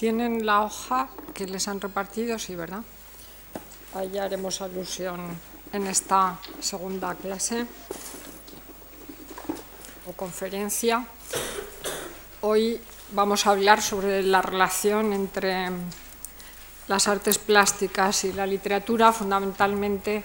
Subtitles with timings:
[0.00, 2.80] Tienen la hoja que les han repartido, sí, ¿verdad?
[3.94, 5.20] Ahí haremos alusión
[5.74, 7.66] en esta segunda clase
[10.06, 11.04] o conferencia.
[12.40, 12.80] Hoy
[13.12, 15.68] vamos a hablar sobre la relación entre
[16.88, 20.24] las artes plásticas y la literatura, fundamentalmente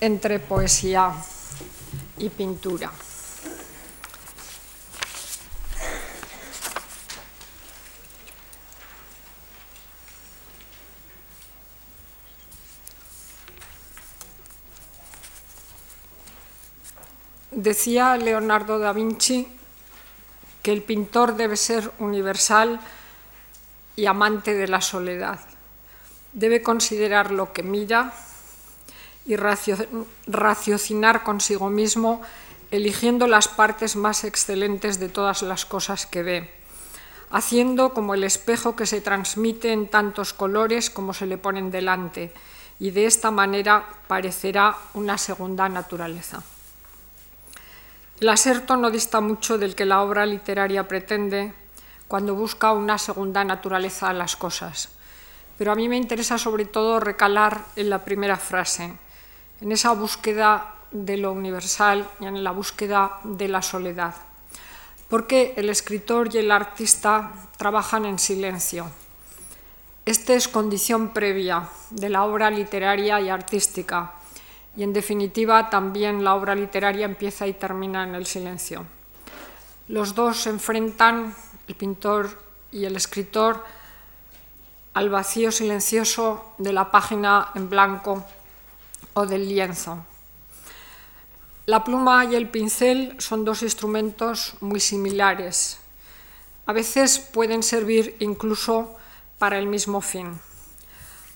[0.00, 1.12] entre poesía
[2.18, 2.92] y pintura.
[17.66, 19.42] Decía Leonardo da Vinci
[20.62, 22.78] que el pintor debe ser universal
[23.96, 25.40] y amante de la soledad.
[26.30, 28.14] Debe considerar lo que mira
[29.26, 32.22] y raciocinar consigo mismo,
[32.70, 36.54] eligiendo las partes más excelentes de todas las cosas que ve,
[37.32, 42.32] haciendo como el espejo que se transmite en tantos colores como se le ponen delante,
[42.78, 46.44] y de esta manera parecerá una segunda naturaleza.
[48.18, 51.52] El aserto no dista mucho del que la obra literaria pretende
[52.08, 54.88] cuando busca una segunda naturaleza a las cosas.
[55.58, 58.90] Pero a mí me interesa sobre todo recalar en la primera frase,
[59.60, 64.14] en esa búsqueda de lo universal y en la búsqueda de la soledad.
[65.10, 68.90] Porque el escritor y el artista trabajan en silencio.
[70.06, 74.14] Esta es condición previa de la obra literaria y artística
[74.76, 78.86] y en definitiva también la obra literaria empieza y termina en el silencio.
[79.88, 81.34] Los dos se enfrentan,
[81.66, 82.38] el pintor
[82.70, 83.64] y el escritor,
[84.92, 88.24] al vacío silencioso de la página en blanco
[89.14, 90.04] o del lienzo.
[91.66, 95.78] La pluma y el pincel son dos instrumentos muy similares.
[96.66, 98.96] A veces pueden servir incluso
[99.38, 100.38] para el mismo fin.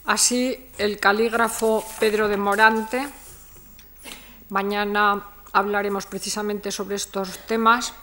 [0.07, 3.09] Así, el calígrafo Pedro de Morante
[4.51, 7.95] mañana hablaremos precisamente sobre estos temas,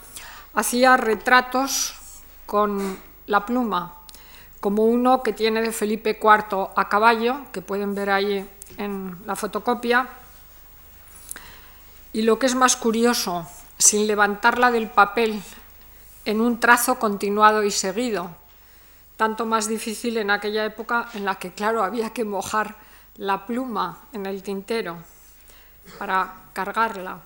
[0.54, 1.94] hacía retratos
[2.46, 3.94] con la pluma,
[4.60, 9.36] como uno que tiene de Felipe IV a caballo, que pueden ver ahí en la
[9.36, 10.08] fotocopia.
[12.12, 13.46] Y lo que es más curioso,
[13.76, 15.42] sin levantarla del papel,
[16.24, 18.30] en un trazo continuado y seguido,
[19.16, 22.76] tanto más difícil en aquella época en la que, claro, había que mojar
[23.16, 24.98] la pluma en el tintero
[25.98, 27.20] para cargarla.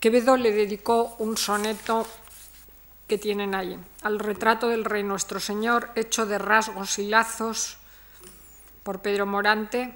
[0.00, 2.06] Quevedo le dedicó un soneto
[3.08, 7.78] que tienen ahí, al retrato del Rey Nuestro Señor, hecho de rasgos y lazos
[8.82, 9.92] por Pedro Morante,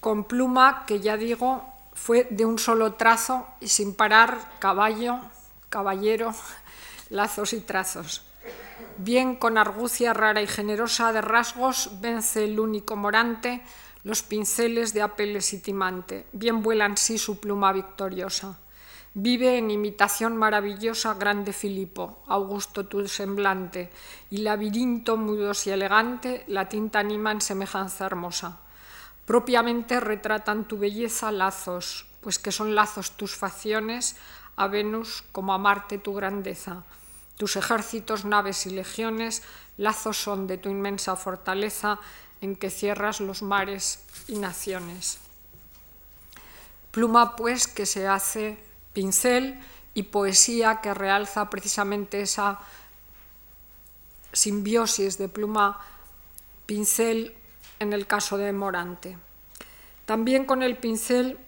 [0.00, 5.20] con pluma que ya digo fue de un solo trazo y sin parar caballo,
[5.68, 6.34] caballero,
[7.10, 8.24] lazos y trazos.
[8.96, 13.62] Bien con argucia rara y generosa de rasgos vence el único Morante
[14.04, 18.58] los pinceles de Apeles y Timante, bien vuelan sí su pluma victoriosa.
[19.12, 23.90] Vive en imitación maravillosa grande Filipo, augusto tu semblante,
[24.30, 28.60] y labirinto mudos y elegante, la tinta anima en semejanza hermosa.
[29.26, 34.16] Propiamente retratan tu belleza lazos, pues que son lazos tus facciones,
[34.56, 36.84] a Venus como a Marte tu grandeza.
[37.36, 39.42] Tus ejércitos, naves y legiones,
[39.76, 41.98] lazos son de tu inmensa fortaleza,
[42.40, 45.18] en que cierras los mares y naciones.
[46.90, 48.58] Pluma, pues, que se hace
[48.92, 49.60] pincel
[49.94, 52.60] y poesía que realza precisamente esa
[54.32, 57.34] simbiosis de pluma-pincel
[57.78, 59.16] en el caso de Morante.
[60.06, 61.38] También con el pincel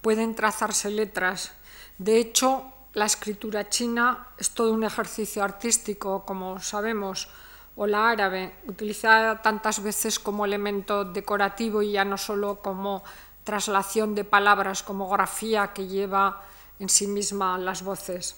[0.00, 1.52] pueden trazarse letras.
[1.98, 7.28] De hecho, la escritura china es todo un ejercicio artístico, como sabemos,
[7.76, 13.02] o la árabe, utilizada tantas veces como elemento decorativo y ya no solo como
[13.42, 16.42] traslación de palabras, como grafía que lleva
[16.78, 18.36] en sí misma las voces.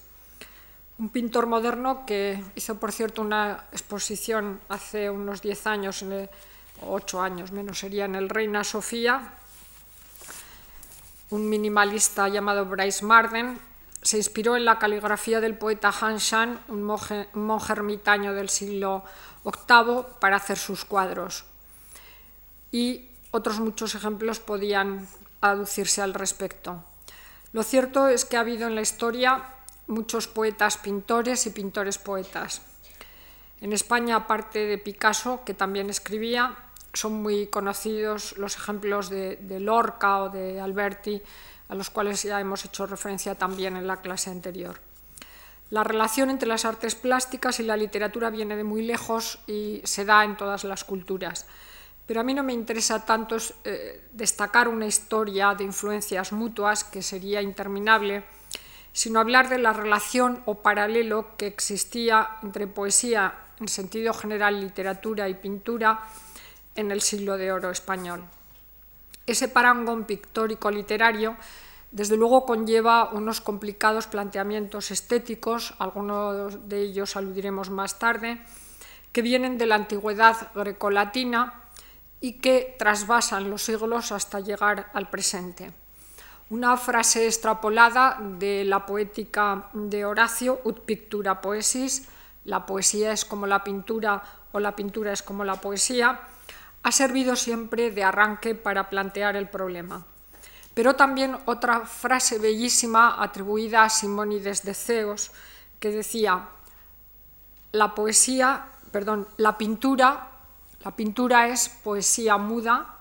[0.99, 6.05] Un pintor moderno que hizo, por cierto, una exposición hace unos 10 años,
[6.81, 9.35] ocho años menos sería, en el Reina Sofía,
[11.31, 13.59] un minimalista llamado Bryce Marden,
[14.07, 17.27] se inspiró en la caligrafía del poeta Han Shan, un monje,
[17.73, 19.03] ermitaño del siglo
[19.45, 21.45] VIII, para hacer sus cuadros.
[22.71, 25.09] Y otros muchos ejemplos podían
[25.41, 26.85] aducirse al respecto.
[27.53, 29.43] Lo cierto es que ha habido en la historia
[29.89, 32.63] muchos poetas pintores y pintores poetas.
[33.61, 36.57] En España, aparte de Picasso, que también escribía,
[36.93, 41.21] son muy conocidos los ejemplos de, de Lorca o de Alberti,
[41.69, 44.81] a los cuales ya hemos hecho referencia también en la clase anterior.
[45.71, 50.05] La relación entre las artes plásticas y la literatura viene de muy lejos y se
[50.05, 51.47] da en todas las culturas.
[52.07, 57.03] Pero a mí no me interesa tanto eh, destacar una historia de influencias mutuas, que
[57.03, 58.23] sería interminable,
[58.93, 65.29] sino hablar de la relación o paralelo que existía entre poesía, en sentido general, literatura
[65.29, 66.05] y pintura,
[66.77, 68.23] en el siglo de oro español.
[69.27, 71.37] Ese parangón pictórico literario
[71.91, 78.41] desde luego conlleva unos complicados planteamientos estéticos, algunos de ellos aludiremos más tarde,
[79.13, 81.63] que vienen de la antigüedad grecolatina
[82.21, 85.73] y que trasvasan los siglos hasta llegar al presente.
[86.51, 92.09] Una frase extrapolada de la poética de Horacio, ut pictura poesis,
[92.45, 94.23] la poesía es como la pintura
[94.53, 96.21] o la pintura es como la poesía,
[96.87, 100.07] ha servido siempre de arranque para plantear el problema.
[100.73, 105.33] Pero también otra frase bellísima atribuida a Simónides de Ceos,
[105.81, 106.47] que decía,
[107.73, 110.29] la poesía, perdón, la pintura,
[110.85, 112.95] la pintura es poesía muda,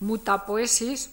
[0.00, 1.12] muta poesis,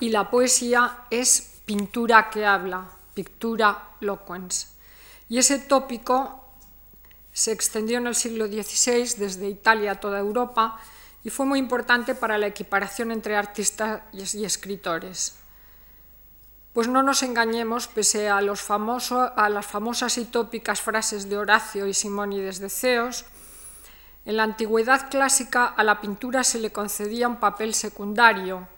[0.00, 4.72] y la poesía es pintura que habla, pictura loquens.
[5.28, 6.43] Y ese tópico
[7.34, 10.78] se extendió en el siglo XVI desde Italia a toda Europa
[11.24, 15.34] y fue muy importante para la equiparación entre artistas y escritores.
[16.72, 21.86] Pues no nos engañemos, pese a, los a las famosas y tópicas frases de Horacio
[21.88, 23.24] y Simónides de Ceos,
[24.24, 28.68] en la antigüedad clásica a la pintura se le concedía un papel secundario.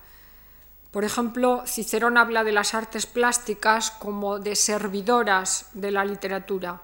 [0.91, 6.81] Por ejemplo, Cicerón habla de las artes plásticas como de servidoras de la literatura.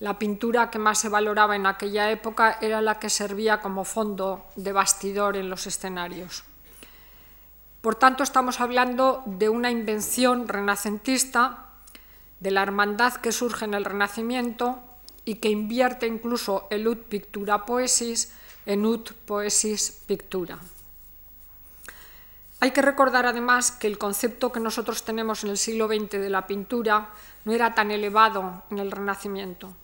[0.00, 4.46] La pintura que más se valoraba en aquella época era la que servía como fondo
[4.54, 6.44] de bastidor en los escenarios.
[7.80, 11.64] Por tanto, estamos hablando de una invención renacentista,
[12.38, 14.78] de la hermandad que surge en el Renacimiento
[15.24, 18.32] y que invierte incluso el ut pictura poesis
[18.66, 20.60] en ut poesis pictura.
[22.60, 26.30] Hay que recordar además que el concepto que nosotros tenemos en el siglo XX de
[26.30, 27.10] la pintura
[27.44, 29.74] no era tan elevado en el Renacimiento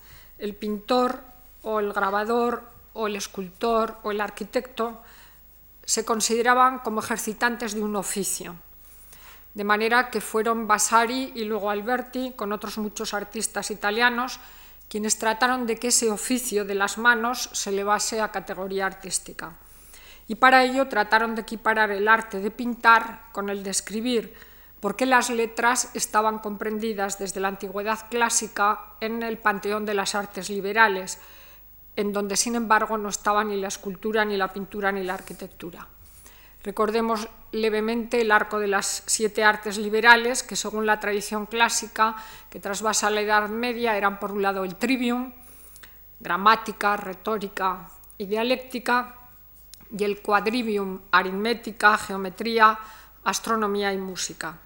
[0.44, 1.22] el pintor
[1.62, 2.62] o el grabador
[2.92, 5.00] o el escultor o el arquitecto
[5.84, 8.54] se consideraban como ejercitantes de un oficio.
[9.54, 14.38] De manera que fueron Vasari y luego Alberti, con otros muchos artistas italianos,
[14.90, 19.52] quienes trataron de que ese oficio de las manos se elevase a categoría artística.
[20.28, 24.34] Y para ello trataron de equiparar el arte de pintar con el de escribir,
[24.84, 30.50] porque las letras estaban comprendidas desde la antigüedad clásica en el panteón de las artes
[30.50, 31.18] liberales,
[31.96, 35.88] en donde sin embargo no estaba ni la escultura, ni la pintura, ni la arquitectura.
[36.62, 42.16] Recordemos levemente el arco de las siete artes liberales, que según la tradición clásica,
[42.50, 45.32] que trasvasa la Edad Media, eran por un lado el trivium,
[46.20, 47.88] gramática, retórica
[48.18, 49.14] y dialéctica,
[49.98, 52.78] y el quadrivium, aritmética, geometría,
[53.24, 54.58] astronomía y música.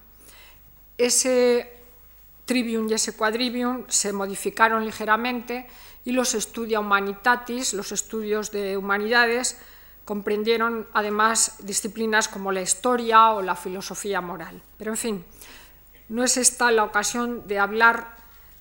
[0.98, 1.72] Ese
[2.44, 5.68] trivium y ese quadrivium se modificaron ligeramente
[6.04, 9.58] y los estudia humanitatis, los estudios de humanidades,
[10.04, 14.62] comprendieron además disciplinas como la historia o la filosofía moral.
[14.78, 15.24] Pero en fin,
[16.08, 18.16] no es esta la ocasión de hablar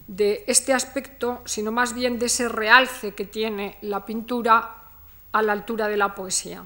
[0.08, 4.84] de este aspecto, sino más bien de ese realce que tiene la pintura
[5.32, 6.64] a la altura de la poesía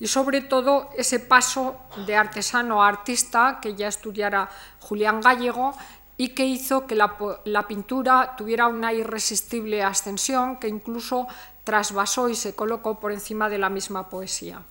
[0.00, 5.74] y sobre todo ese paso de artesano a artista que ya estudiara Julián Gallego
[6.16, 11.26] y que hizo que la, pintura tuviera una irresistible ascensión que incluso
[11.64, 14.62] trasvasó y se colocó por encima de la misma poesía.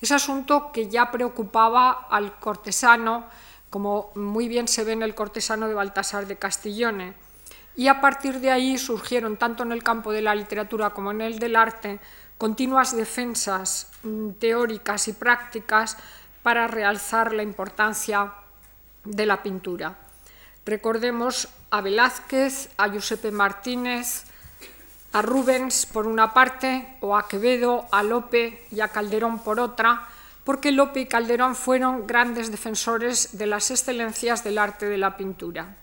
[0.00, 3.26] Ese asunto que ya preocupaba al cortesano,
[3.70, 7.14] como muy bien se ve en el cortesano de Baltasar de Castillone,
[7.76, 11.20] y a partir de ahí surgieron, tanto en el campo de la literatura como en
[11.20, 12.00] el del arte,
[12.38, 15.96] continuas defensas mm, teóricas y prácticas
[16.42, 18.32] para realzar la importancia
[19.04, 19.96] de la pintura.
[20.66, 24.24] Recordemos a Velázquez, a Giuseppe Martínez,
[25.12, 30.08] a Rubens por una parte, o a Quevedo, a Lope y a Calderón por otra,
[30.42, 35.76] porque Lope y Calderón fueron grandes defensores de las excelencias del arte de la pintura.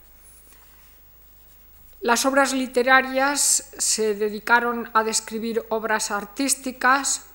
[2.02, 7.28] Las obras literarias se dedicaron a describir obras artísticas,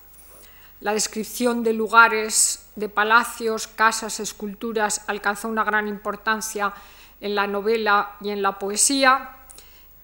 [0.81, 6.73] la descripción de lugares, de palacios, casas, esculturas alcanzó una gran importancia
[7.21, 9.37] en la novela y en la poesía,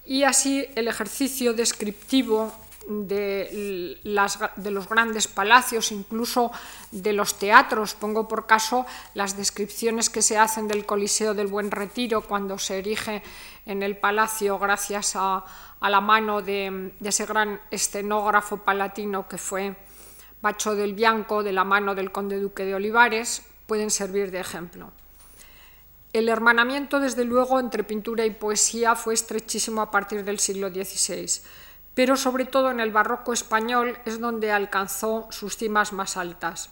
[0.05, 2.55] y así el ejercicio descriptivo
[2.87, 6.51] de, los grandes palacios, incluso
[6.91, 7.95] de los teatros.
[7.95, 12.79] Pongo por caso las descripciones que se hacen del Coliseo del Buen Retiro cuando se
[12.79, 13.23] erige
[13.65, 15.43] en el palacio gracias a,
[15.81, 19.75] la mano de, ese gran escenógrafo palatino que fue
[20.41, 24.91] Bacho del Bianco, de la mano del conde duque de Olivares, pueden servir de ejemplo.
[26.13, 31.41] El hermanamiento, desde luego, entre pintura y poesía fue estrechísimo a partir del siglo XVI
[31.95, 36.69] pero sobre todo en el barroco español es donde alcanzó sus cimas más altas.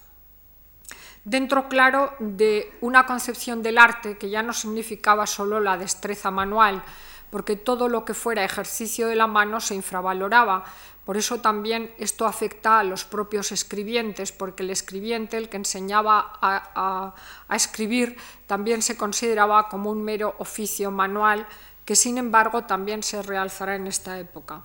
[1.23, 6.81] Dentro, claro, de una concepción del arte que ya no significaba solo la destreza manual,
[7.29, 10.65] porque todo lo que fuera ejercicio de la mano se infravaloraba.
[11.05, 16.33] Por eso también esto afecta a los propios escribientes, porque el escribiente, el que enseñaba
[16.41, 17.13] a,
[17.55, 21.47] escribir, también se consideraba como un mero oficio manual,
[21.85, 24.63] que sin embargo también se realzará en esta época.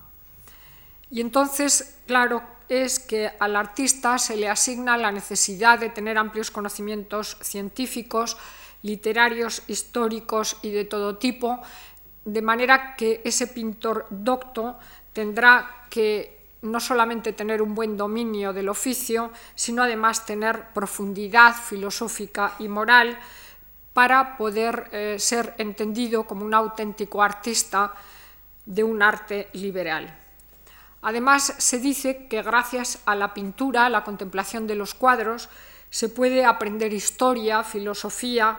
[1.11, 6.51] Y entonces, claro, es que al artista se le asigna la necesidad de tener amplios
[6.51, 8.37] conocimientos científicos,
[8.83, 11.61] literarios, históricos y de todo tipo,
[12.25, 14.79] de manera que ese pintor docto
[15.13, 22.55] tendrá que no solamente tener un buen dominio del oficio, sino además tener profundidad filosófica
[22.59, 23.17] y moral
[23.93, 27.95] para poder eh, ser entendido como un auténtico artista
[28.67, 30.26] de un arte liberal.
[31.07, 35.49] Además, se dice que gracias a la pintura, a la contemplación de los cuadros,
[35.89, 38.59] se puede aprender historia, filosofía,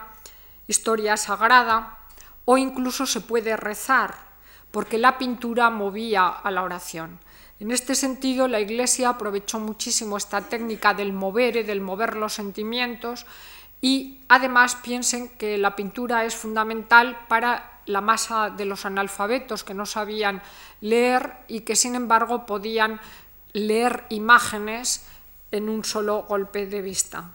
[0.66, 1.98] historia sagrada
[2.46, 4.14] o incluso se puede rezar,
[4.70, 7.18] porque la pintura movía a la oración.
[7.60, 13.26] En este sentido, la Iglesia aprovechó muchísimo esta técnica del mover, del mover los sentimientos,
[13.82, 19.74] y además piensen que la pintura es fundamental para la masa de los analfabetos que
[19.74, 20.42] no sabían
[20.80, 23.00] leer y que sin embargo podían
[23.52, 25.06] leer imágenes
[25.50, 27.30] en un solo golpe de vista.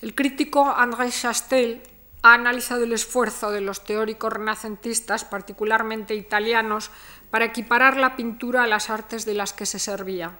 [0.00, 1.82] El crítico André Chastel
[2.22, 6.90] ha analizado el esfuerzo de los teóricos renacentistas, particularmente italianos,
[7.30, 10.32] para equiparar la pintura a las artes de las que se servía.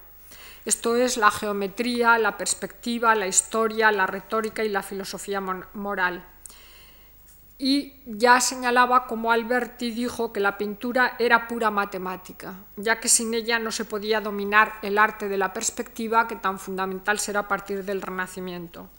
[0.65, 6.25] Esto es la geometría, la perspectiva, la historia, la retórica y la filosofía moral
[7.59, 13.33] y ya señalaba como Alberti dijo que la pintura era pura matemática, ya que sin
[13.33, 17.47] ella no se podía dominar el arte de la perspectiva que tan fundamental será a
[17.47, 18.89] partir del Renacimiento.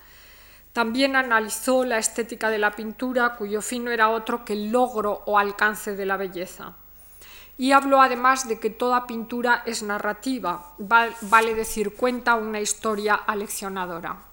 [0.73, 5.23] También analizó la estética de la pintura, cuyo fin no era otro que el logro
[5.27, 6.75] o alcance de la belleza.
[7.57, 14.28] Y habló además de que toda pintura es narrativa, vale decir, cuenta una historia aleccionadora.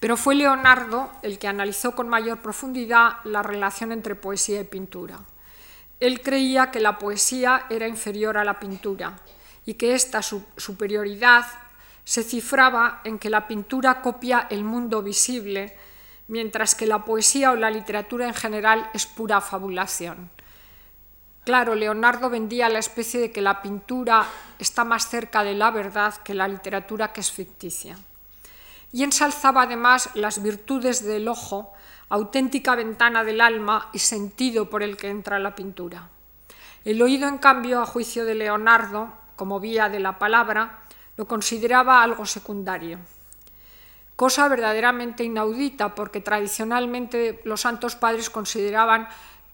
[0.00, 5.18] Pero fue Leonardo el que analizó con mayor profundidad la relación entre poesía y pintura.
[5.98, 9.18] Él creía que la poesía era inferior a la pintura
[9.66, 11.44] y que esta superioridad
[12.04, 15.76] se cifraba en que la pintura copia el mundo visible,
[16.28, 20.30] mientras que la poesía o la literatura en general es pura fabulación.
[21.44, 24.24] Claro, Leonardo vendía la especie de que la pintura
[24.58, 27.96] está más cerca de la verdad que la literatura que es ficticia
[28.92, 31.72] y ensalzaba además las virtudes del ojo,
[32.08, 36.08] auténtica ventana del alma y sentido por el que entra la pintura.
[36.84, 40.80] El oído, en cambio, a juicio de Leonardo, como vía de la palabra,
[41.16, 42.98] lo consideraba algo secundario.
[44.16, 49.08] Cosa verdaderamente inaudita, porque tradicionalmente los santos padres consideraban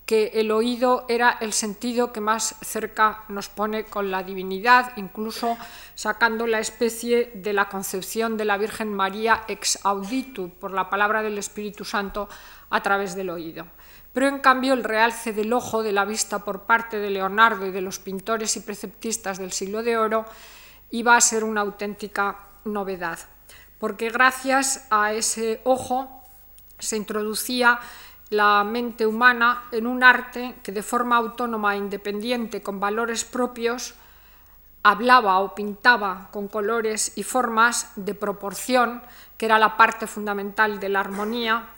[0.07, 5.57] que el oído era el sentido que más cerca nos pone con la divinidad, incluso
[5.95, 11.23] sacando la especie de la concepción de la Virgen María ex auditu, por la palabra
[11.23, 12.29] del Espíritu Santo
[12.69, 13.67] a través del oído.
[14.13, 17.71] Pero en cambio el realce del ojo, de la vista por parte de Leonardo y
[17.71, 20.27] de los pintores y preceptistas del siglo de oro,
[20.91, 23.19] iba a ser una auténtica novedad,
[23.79, 26.23] porque gracias a ese ojo
[26.79, 27.81] se introducía
[28.31, 33.95] la mente humana en un arte que de forma autónoma e independiente, con valores propios,
[34.83, 39.03] hablaba o pintaba con colores y formas de proporción,
[39.37, 41.69] que era la parte fundamental de la armonía,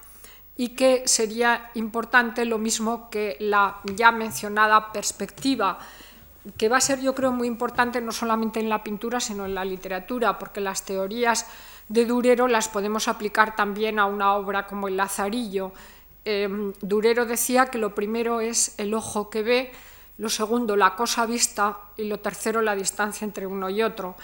[0.57, 5.79] y que sería importante lo mismo que la ya mencionada perspectiva,
[6.57, 9.55] que va a ser yo creo muy importante no solamente en la pintura, sino en
[9.55, 11.47] la literatura, porque las teorías
[11.89, 15.73] de Durero las podemos aplicar también a una obra como El Lazarillo,
[16.27, 19.71] Em, Durero decía que lo primero es el ojo que ve,
[20.19, 24.17] lo segundo la cosa vista y lo tercero la distancia entre uno y otro.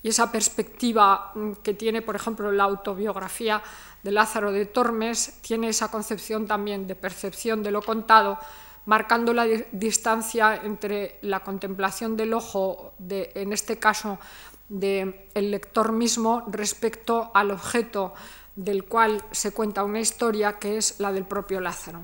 [0.00, 3.60] Y esa perspectiva mm, que tiene, por ejemplo, la autobiografía
[4.04, 8.38] de Lázaro de Tormes, tiene esa concepción también de percepción de lo contado,
[8.86, 14.20] marcando la distancia entre la contemplación del ojo, de, en este caso
[14.68, 18.14] del lector mismo, respecto al objeto
[18.58, 22.00] del cual se cuenta una historia, que es la del propio Lázaro.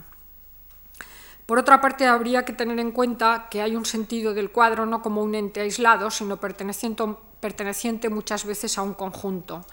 [1.46, 5.02] Por otra parte, habría que tener en cuenta que hay un sentido del cuadro no
[5.02, 9.66] como un ente aislado, sino perteneciente, muchas veces a un conjunto.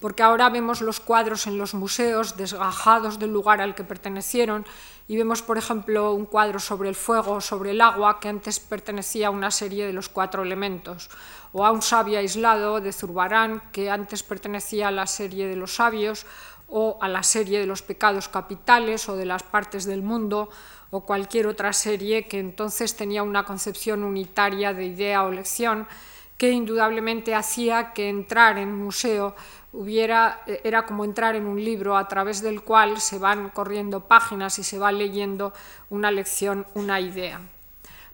[0.00, 4.66] Porque ahora vemos los cuadros en los museos desgajados del lugar al que pertenecieron
[5.08, 9.28] y vemos, por ejemplo, un cuadro sobre el fuego, sobre el agua, que antes pertenecía
[9.28, 11.08] a una serie de los cuatro elementos,
[11.54, 15.76] o a un sabio aislado de Zurbarán, que antes pertenecía a la serie de los
[15.76, 16.26] sabios,
[16.68, 20.50] o a la serie de los pecados capitales o de las partes del mundo,
[20.90, 25.88] o cualquier otra serie que entonces tenía una concepción unitaria de idea o lección
[26.36, 29.34] que indudablemente hacía que entrar en museo
[29.72, 34.58] hubiera, era como entrar en un libro a través del cual se van corriendo páginas
[34.58, 35.52] y se va leyendo
[35.90, 37.40] una lección, una idea.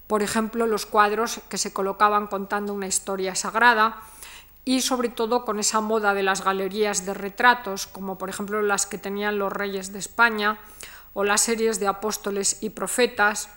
[0.06, 4.02] Por ejemplo, los cuadros que se colocaban contando una historia sagrada
[4.64, 8.86] y sobre todo con esa moda de las galerías de retratos, como por ejemplo las
[8.86, 10.58] que tenían los reyes de España,
[11.12, 13.48] o las series de apóstoles y profetas,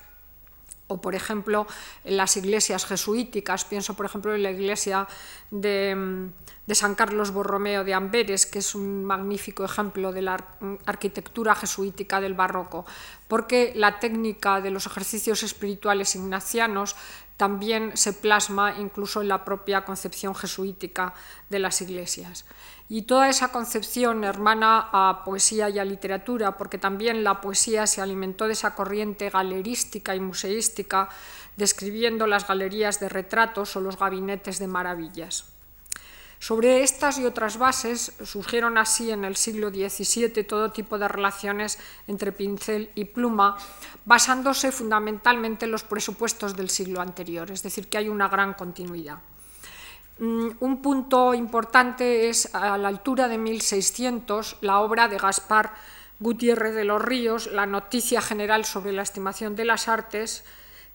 [0.87, 1.67] o por ejemplo
[2.03, 5.07] en las iglesias jesuíticas, pienso por ejemplo en la iglesia
[5.51, 6.29] de,
[6.71, 10.37] San Carlos Borromeo de Amberes, que es un magnífico ejemplo de la
[10.85, 12.85] arquitectura jesuítica del barroco,
[13.27, 16.95] porque la técnica de los ejercicios espirituales ignacianos
[17.37, 21.13] también se plasma incluso en la propia concepción jesuítica
[21.49, 22.45] de las iglesias.
[22.89, 28.01] Y toda esa concepción hermana a poesía y a literatura, porque también la poesía se
[28.01, 31.09] alimentó de esa corriente galerística y museística,
[31.57, 35.45] describiendo las galerías de retratos o los gabinetes de maravillas.
[36.39, 41.79] Sobre estas y otras bases surgieron así en el siglo XVII todo tipo de relaciones
[42.05, 43.57] entre pincel y pluma,
[44.05, 49.17] basándose fundamentalmente en los presupuestos del siglo anterior, es decir, que hay una gran continuidad.
[50.19, 55.73] Mm, un punto importante es a la altura de 1600 la obra de Gaspar
[56.19, 60.43] Gutiérrez de los Ríos, La noticia general sobre la estimación de las artes,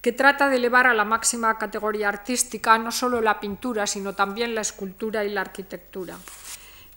[0.01, 4.57] que trata de elevar a la máxima categoría artística no solo la pintura, sino también
[4.57, 6.19] la escultura y la arquitectura.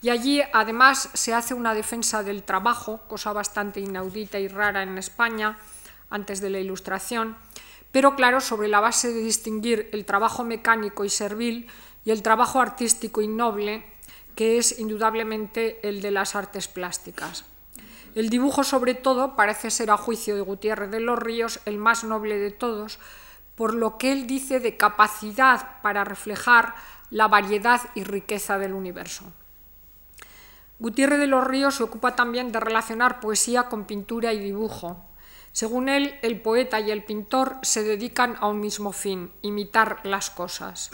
[0.02, 4.98] Y allí además se hace una defensa del trabajo, cosa bastante inaudita y rara en
[4.98, 5.56] España
[6.10, 7.36] antes de la Ilustración,
[7.92, 11.68] pero claro, sobre la base de distinguir el trabajo mecánico y servil
[12.06, 13.84] y el trabajo artístico y noble,
[14.36, 17.44] que es indudablemente el de las artes plásticas.
[18.14, 22.04] El dibujo, sobre todo, parece ser a juicio de Gutiérrez de los Ríos el más
[22.04, 23.00] noble de todos,
[23.56, 26.76] por lo que él dice de capacidad para reflejar
[27.10, 29.24] la variedad y riqueza del universo.
[30.78, 35.04] Gutiérrez de los Ríos se ocupa también de relacionar poesía con pintura y dibujo.
[35.50, 40.30] Según él, el poeta y el pintor se dedican a un mismo fin, imitar las
[40.30, 40.92] cosas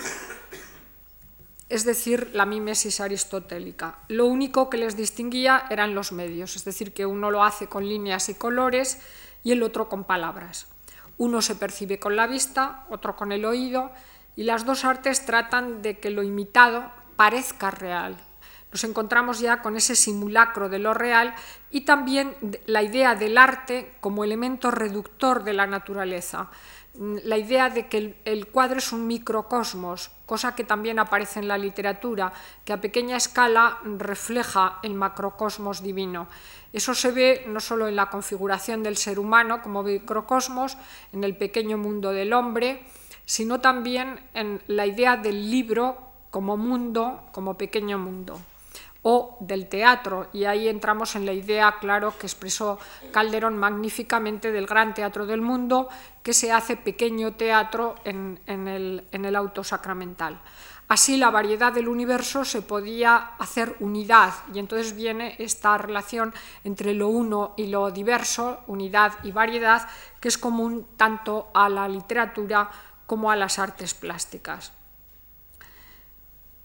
[1.72, 4.00] es decir, la mímesis aristotélica.
[4.08, 7.88] Lo único que les distinguía eran los medios, es decir, que uno lo hace con
[7.88, 9.00] líneas y colores
[9.42, 10.66] y el otro con palabras.
[11.16, 13.90] Uno se percibe con la vista, otro con el oído,
[14.36, 18.18] y las dos artes tratan de que lo imitado parezca real.
[18.70, 21.34] Nos encontramos ya con ese simulacro de lo real
[21.70, 26.50] y también la idea del arte como elemento reductor de la naturaleza
[26.98, 31.56] la idea de que el, cuadro es un microcosmos, cosa que también aparece en la
[31.56, 32.32] literatura,
[32.64, 36.28] que a pequeña escala refleja el macrocosmos divino.
[36.72, 40.76] Eso se ve no solo en la configuración del ser humano como microcosmos,
[41.12, 42.82] en el pequeño mundo del hombre,
[43.24, 45.96] sino también en la idea del libro
[46.30, 48.38] como mundo, como pequeño mundo
[49.02, 50.28] o del teatro.
[50.32, 52.78] Y ahí entramos en la idea, claro, que expresó
[53.10, 55.88] Calderón magníficamente del gran teatro del mundo,
[56.22, 60.40] que se hace pequeño teatro en, el, en el auto sacramental.
[60.88, 66.34] Así la variedad del universo se podía hacer unidad y entonces viene esta relación
[66.64, 69.88] entre lo uno y lo diverso, unidad y variedad,
[70.20, 72.68] que es común tanto a la literatura
[73.06, 74.72] como a las artes plásticas.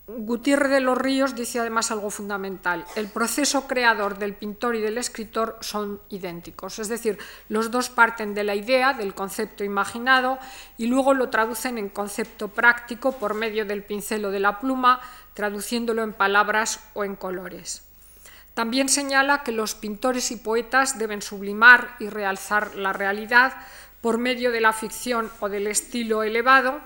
[0.10, 2.86] Gutiérrez de los Ríos dice además algo fundamental.
[2.96, 7.18] El proceso creador del pintor y del escritor son idénticos, es decir,
[7.50, 10.40] los dos parten de la idea, del concepto imaginado,
[10.78, 15.02] y luego lo traducen en concepto práctico por medio del pincel o de la pluma,
[15.34, 17.84] traduciéndolo en palabras o en colores.
[18.54, 23.58] También señala que los pintores y poetas deben sublimar y realzar la realidad
[24.00, 26.80] por medio de la ficción o del estilo elevado,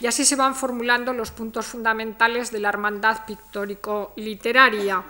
[0.00, 5.02] y así se van formulando los puntos fundamentales de la hermandad pictórico-literaria.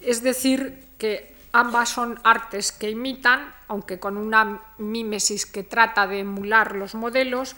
[0.00, 6.20] Es decir, que Ambas son artes que imitan, aunque con una mímesis que trata de
[6.20, 7.56] emular los modelos,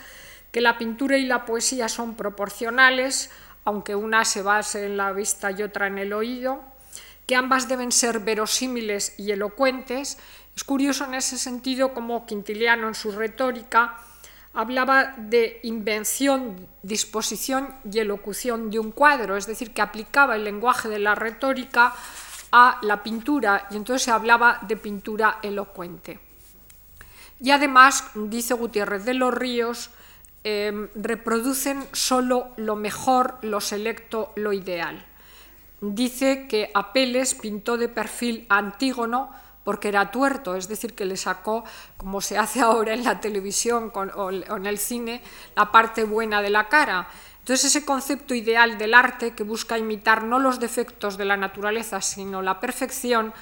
[0.51, 3.31] que la pintura y la poesía son proporcionales,
[3.65, 6.65] aunque una se base en la vista y otra en el oído,
[7.27, 10.17] que ambas deben ser verosímiles y elocuentes.
[10.57, 13.99] Es curioso en ese sentido como Quintiliano en su retórica
[14.55, 20.88] hablaba de invención, disposición y elocución de un cuadro, es decir, que aplicaba el lenguaje
[20.88, 21.95] de la retórica
[22.53, 26.21] a la pintura y entonces se hablaba de pintura elocuente.
[27.41, 29.91] Y además, dice Gutiérrez de los Ríos,
[30.45, 35.05] em, reproducen solo lo mejor, lo selecto, lo ideal.
[35.81, 39.31] Dice que Apeles pintó de perfil a Antígono
[39.64, 41.64] porque era tuerto, es decir, que le sacó,
[41.96, 45.22] como se hace ahora en la televisión o en el cine,
[45.57, 47.09] la parte buena de la cara.
[47.40, 52.01] Entonces ese concepto ideal del arte que busca imitar no los defectos de la naturaleza,
[52.01, 53.35] sino la perfección,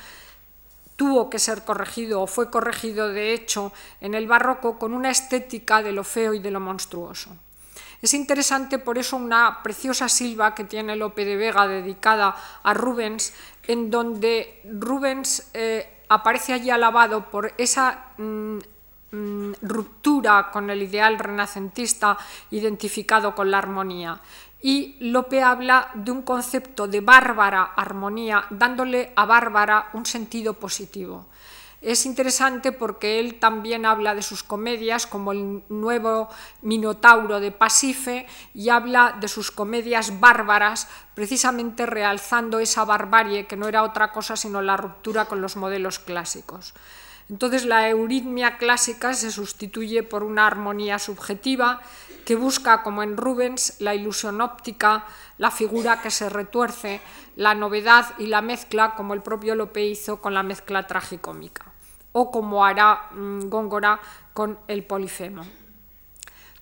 [0.96, 5.83] tuvo que ser corregido o fue corregido de hecho en el barroco con una estética
[5.83, 7.37] de lo feo y de lo monstruoso.
[8.02, 13.35] Es interesante por eso una preciosa silva que tiene Lope de Vega dedicada a Rubens,
[13.66, 18.59] en donde Rubens eh, aparece allí alabado por esa mm,
[19.12, 22.16] Mm, ruptura con el ideal renacentista
[22.53, 24.20] identificado con la armonía.
[24.62, 31.27] Y Lope habla de un concepto de bárbara armonía, dándole a bárbara un sentido positivo.
[31.81, 36.29] Es interesante porque él también habla de sus comedias como el nuevo
[36.61, 43.66] Minotauro de Pasife y habla de sus comedias bárbaras, precisamente realzando esa barbarie que no
[43.66, 46.75] era otra cosa sino la ruptura con los modelos clásicos.
[47.31, 51.81] Entonces la euritmia clásica se sustituye por una armonía subjetiva
[52.25, 55.07] que busca, como en Rubens, la ilusión óptica,
[55.38, 57.01] la figura que se retuerce,
[57.37, 61.69] la novedad y la mezcla, como el propio Lope hizo con la mezcla tragicómica,
[62.12, 64.01] o como hará mm, Góngora
[64.33, 65.44] con el polifemo.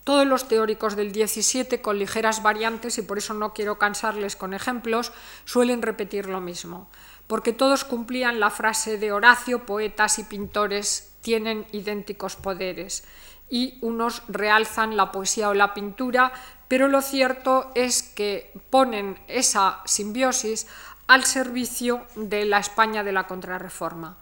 [0.04, 4.54] Todos los teóricos del 17, con ligeras variantes, y por eso no quiero cansarles con
[4.54, 5.12] ejemplos,
[5.44, 6.88] suelen repetir lo mismo
[7.28, 13.04] porque todos cumplían la frase de Horacio, poetas y pintores tienen idénticos poderes,
[13.50, 16.32] y unos realzan la poesía o la pintura,
[16.68, 20.66] pero lo cierto es que ponen esa simbiosis
[21.06, 24.16] al servicio de la España de la Contrarreforma.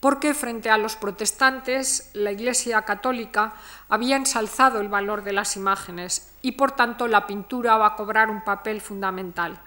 [0.00, 3.54] Porque frente a los protestantes, la Iglesia católica
[3.88, 8.30] había ensalzado el valor de las imágenes y por tanto la pintura va a cobrar
[8.30, 9.60] un papel fundamental.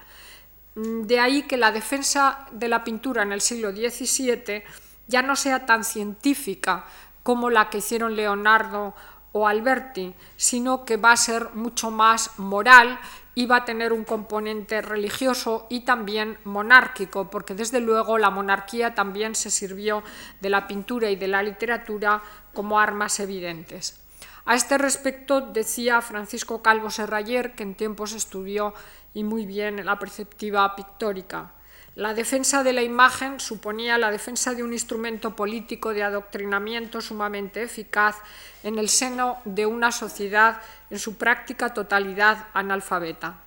[0.75, 4.63] De ahí que la defensa de la pintura en el siglo XVII
[5.07, 6.85] ya no sea tan científica
[7.23, 8.95] como la que hicieron Leonardo
[9.33, 12.99] o Alberti, sino que va a ser mucho más moral
[13.45, 19.35] va a tener un componente religioso y también monárquico, porque desde luego la monarquía también
[19.35, 20.03] se sirvió
[20.41, 22.21] de la pintura y de la literatura
[22.53, 23.99] como armas evidentes.
[24.45, 28.73] A este respecto decía Francisco Calvo Serrayer, que en tiempos estudió
[29.13, 31.51] y muy bien la perceptiva pictórica.
[31.95, 37.63] La defensa de la imagen suponía la defensa de un instrumento político de adoctrinamiento sumamente
[37.63, 38.15] eficaz
[38.63, 43.41] en el seno de una sociedad en su práctica totalidad analfabeta.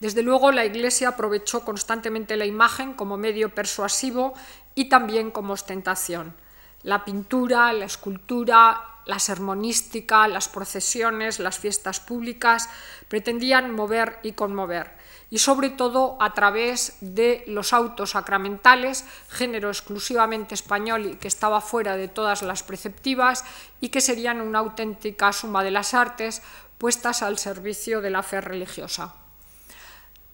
[0.00, 4.34] Desde luego, la Iglesia aprovechó constantemente la imagen como medio persuasivo
[4.74, 6.34] y también como ostentación.
[6.82, 12.68] La pintura, la escultura, la sermonística, las procesiones, las fiestas públicas,
[13.08, 14.92] pretendían mover y conmover,
[15.30, 21.60] y sobre todo a través de los autos sacramentales, género exclusivamente español y que estaba
[21.60, 23.44] fuera de todas las preceptivas
[23.80, 26.42] y que serían una auténtica suma de las artes
[26.78, 29.14] puestas al servicio de la fe religiosa.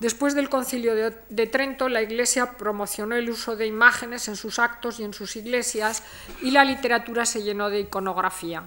[0.00, 5.00] Después del concilio de, Trento, la Iglesia promocionó el uso de imágenes en sus actos
[5.00, 6.02] y en sus iglesias
[6.42, 8.64] y la literatura se llenó de iconografía.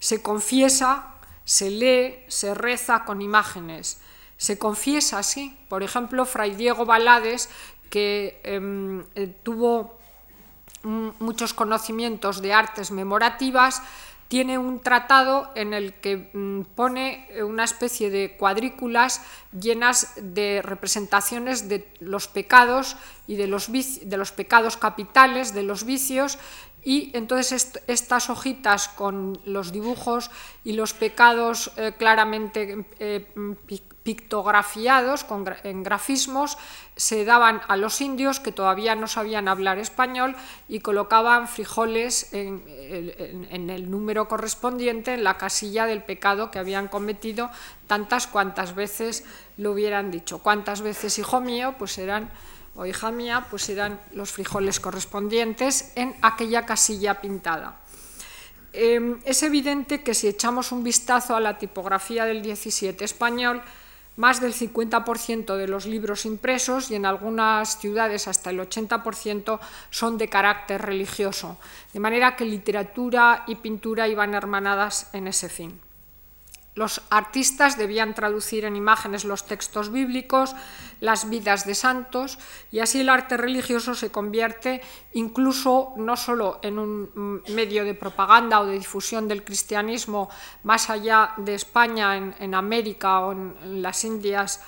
[0.00, 4.00] Se confiesa, se lee, se reza con imágenes.
[4.36, 5.56] Se confiesa así.
[5.68, 7.48] Por ejemplo, Fray Diego Balades,
[7.90, 9.96] que em, eh, tuvo
[11.18, 13.82] muchos conocimientos de artes memorativas,
[14.28, 19.22] tiene un tratado en el que mm, pone una especie de cuadrículas
[19.52, 22.96] llenas de representaciones de los pecados
[23.26, 26.38] y de los, de los pecados capitales, de los vicios,
[26.86, 30.30] y entonces estas hojitas con los dibujos
[30.62, 33.26] y los pecados eh, claramente eh,
[34.04, 35.26] pictografiados
[35.64, 36.56] en grafismos
[36.94, 40.36] se daban a los indios que todavía no sabían hablar español
[40.68, 42.62] y colocaban frijoles en,
[43.50, 47.50] el número correspondiente en la casilla del pecado que habían cometido
[47.88, 49.24] tantas cuantas veces
[49.56, 50.38] lo hubieran dicho.
[50.38, 51.74] ¿Cuántas veces, hijo mío?
[51.78, 52.30] Pues eran
[52.76, 57.80] o hija mía, pues eran los frijoles correspondientes en aquella casilla pintada.
[58.72, 63.62] Em, es evidente que si echamos un vistazo a la tipografía del 17 español,
[64.16, 69.60] más del 50% de los libros impresos y en algunas ciudades hasta el 80%
[69.90, 71.58] son de carácter religioso,
[71.92, 75.85] de manera que literatura y pintura iban hermanadas en ese fin.
[76.76, 80.54] Los artistas debían traducir en imágenes los textos bíblicos,
[81.00, 82.38] las vidas de santos,
[82.70, 84.82] y así el arte religioso se convierte
[85.14, 90.28] incluso no solo en un medio de propaganda o de difusión del cristianismo
[90.64, 94.60] más allá de España, en, América o en las Indias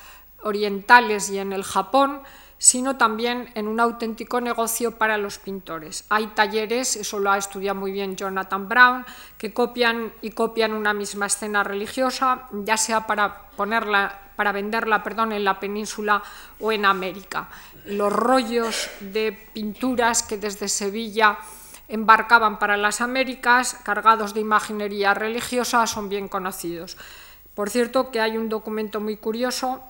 [0.45, 2.23] orientales y en el Japón,
[2.59, 6.05] sino también en un auténtico negocio para los pintores.
[6.09, 9.07] Hay talleres, eso lo ha estudiado muy bien Jonathan Brown,
[9.39, 15.33] que copian y copian una misma escena religiosa, ya sea para ponerla para venderla perdón,
[15.33, 16.23] en la península
[16.61, 17.49] o en América.
[17.87, 21.39] Los rollos de pinturas que desde Sevilla
[21.89, 26.97] embarcaban para las Américas, cargados de imaginería religiosa, son bien conocidos.
[27.55, 29.83] Por cierto, que hay un documento muy curioso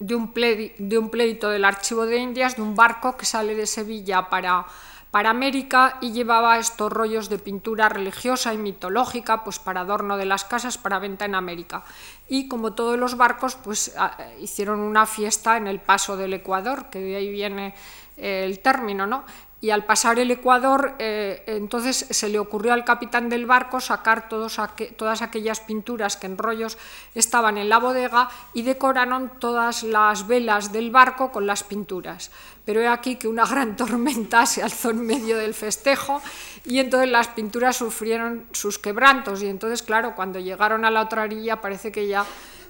[0.00, 4.66] de un, pleito, del Archivo de Indias, de un barco que sale de Sevilla para,
[5.10, 10.24] para América y llevaba estos rollos de pintura religiosa y mitológica, pues para adorno de
[10.24, 11.84] las casas, para venta en América.
[12.28, 13.94] Y como todos los barcos, pues
[14.40, 17.74] hicieron una fiesta en el paso del Ecuador, que de ahí viene
[18.16, 19.24] el término, ¿no?
[19.62, 24.28] Y al pasar el Ecuador, eh, entonces se le ocurrió al capitán del barco sacar
[24.28, 26.78] todas aquellas pinturas que en rollos
[27.14, 32.30] estaban en la bodega y decoraron todas las velas del barco con las pinturas.
[32.64, 36.22] Pero he aquí que una gran tormenta se alzó en medio del festejo
[36.64, 41.24] y entonces las pinturas sufrieron sus quebrantos y entonces, claro, cuando llegaron a la otra
[41.24, 42.24] orilla parece que ya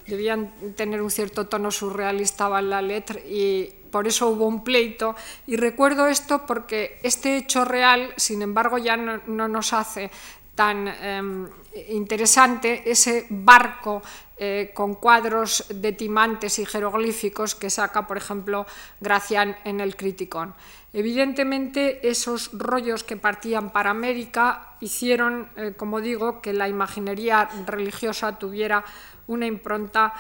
[0.09, 5.15] debían tener un cierto tono surrealista en la letra y por eso hubo un pleito.
[5.47, 10.11] Y recuerdo esto porque este hecho real, sin embargo, ya no, nos hace
[10.55, 11.49] tan em,
[11.89, 14.03] interesante ese barco
[14.37, 18.67] eh, con cuadros de timantes y jeroglíficos que saca, por ejemplo,
[19.01, 20.55] Gracián en el Criticón.
[20.93, 28.39] Evidentemente, esos rollos que partían para América hicieron, eh, como digo, que la imaginería religiosa
[28.39, 28.85] tuviera
[29.27, 30.15] una impronta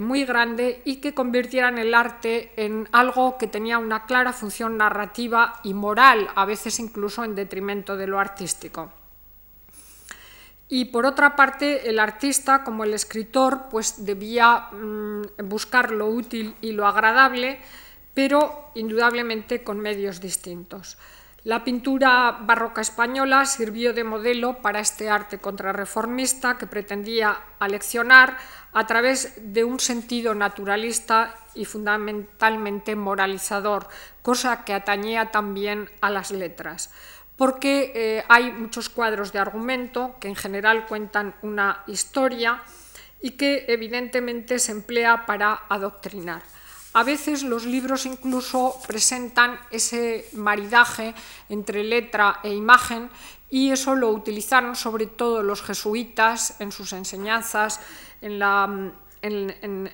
[0.00, 5.60] muy grande y que convirtieran el arte en algo que tenía una clara función narrativa
[5.62, 8.92] y moral, a veces incluso en detrimento de lo artístico.
[10.68, 16.54] Y por otra parte, el artista, como el escritor, pues debía mm, buscar lo útil
[16.60, 17.60] y lo agradable,
[18.14, 20.96] pero indudablemente con medios distintos.
[21.44, 28.38] La pintura barroca española sirvió de modelo para este arte contrarreformista que pretendía aleccionar
[28.72, 33.88] a través de un sentido naturalista y fundamentalmente moralizador,
[34.22, 36.90] cosa que atañía también a las letras
[37.36, 42.62] porque eh, hay muchos cuadros de argumento que en general cuentan una historia
[43.20, 46.42] y que evidentemente se emplea para adoctrinar.
[46.94, 51.12] A veces los libros incluso presentan ese maridaje
[51.48, 53.10] entre letra e imagen
[53.50, 57.80] y eso lo utilizaron sobre todo los jesuitas en sus enseñanzas,
[58.20, 58.38] en,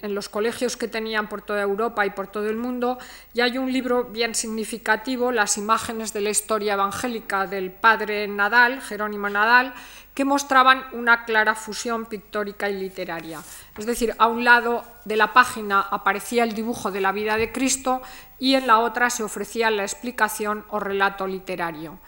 [0.03, 2.99] los colegios que tenían por toda Europa y por todo el mundo.
[3.33, 8.83] Y hay un libro bien significativo, Las imágenes de la historia evangélica del padre Nadal,
[8.83, 9.73] Jerónimo Nadal,
[10.15, 13.41] que mostraban una clara fusión pictórica y literaria.
[13.77, 17.53] Es decir, a un lado de la página aparecía el dibujo de la vida de
[17.53, 18.03] Cristo
[18.39, 21.99] y en la otra se ofrecía la explicación o relato literario.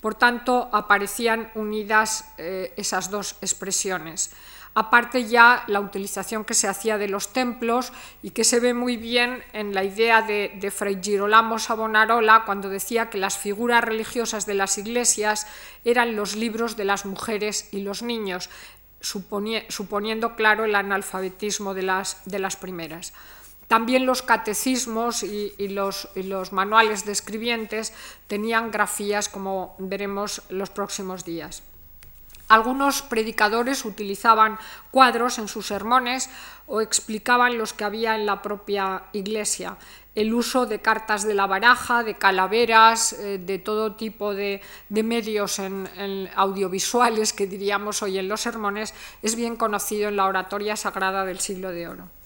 [0.00, 4.32] Por tanto, aparecían unidas eh, esas dos expresiones
[4.74, 8.96] aparte ya la utilización que se hacía de los templos y que se ve muy
[8.96, 14.54] bien en la idea de, Fray Girolamo Savonarola cuando decía que las figuras religiosas de
[14.54, 15.46] las iglesias
[15.84, 18.48] eran los libros de las mujeres y los niños,
[19.00, 23.12] suponiendo claro el analfabetismo de las, de las primeras.
[23.68, 27.94] También los catecismos y, los, y, los, manuales de escribientes
[28.26, 31.62] tenían grafías, como veremos los próximos días.
[32.48, 34.58] Algunos predicadores utilizaban
[34.90, 36.28] cuadros en sus sermones
[36.66, 39.76] o explicaban los que había en la propia iglesia.
[40.14, 45.60] El uso de cartas de la baraja, de calaveras, eh, de todo tipo de, medios
[46.36, 51.40] audiovisuales que diríamos hoy en los sermones, es bien conocido en la oratoria sagrada del
[51.40, 52.21] siglo de oro.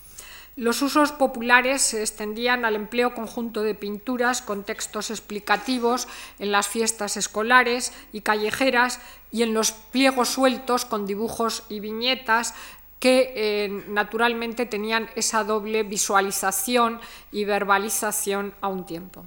[0.57, 6.67] Los usos populares se extendían al empleo conjunto de pinturas con textos explicativos en las
[6.67, 8.99] fiestas escolares y callejeras
[9.31, 12.55] y en los pliegos sueltos con dibujos y viñetas
[13.01, 19.27] que eh, naturalmente tenían esa doble visualización y verbalización a un tiempo.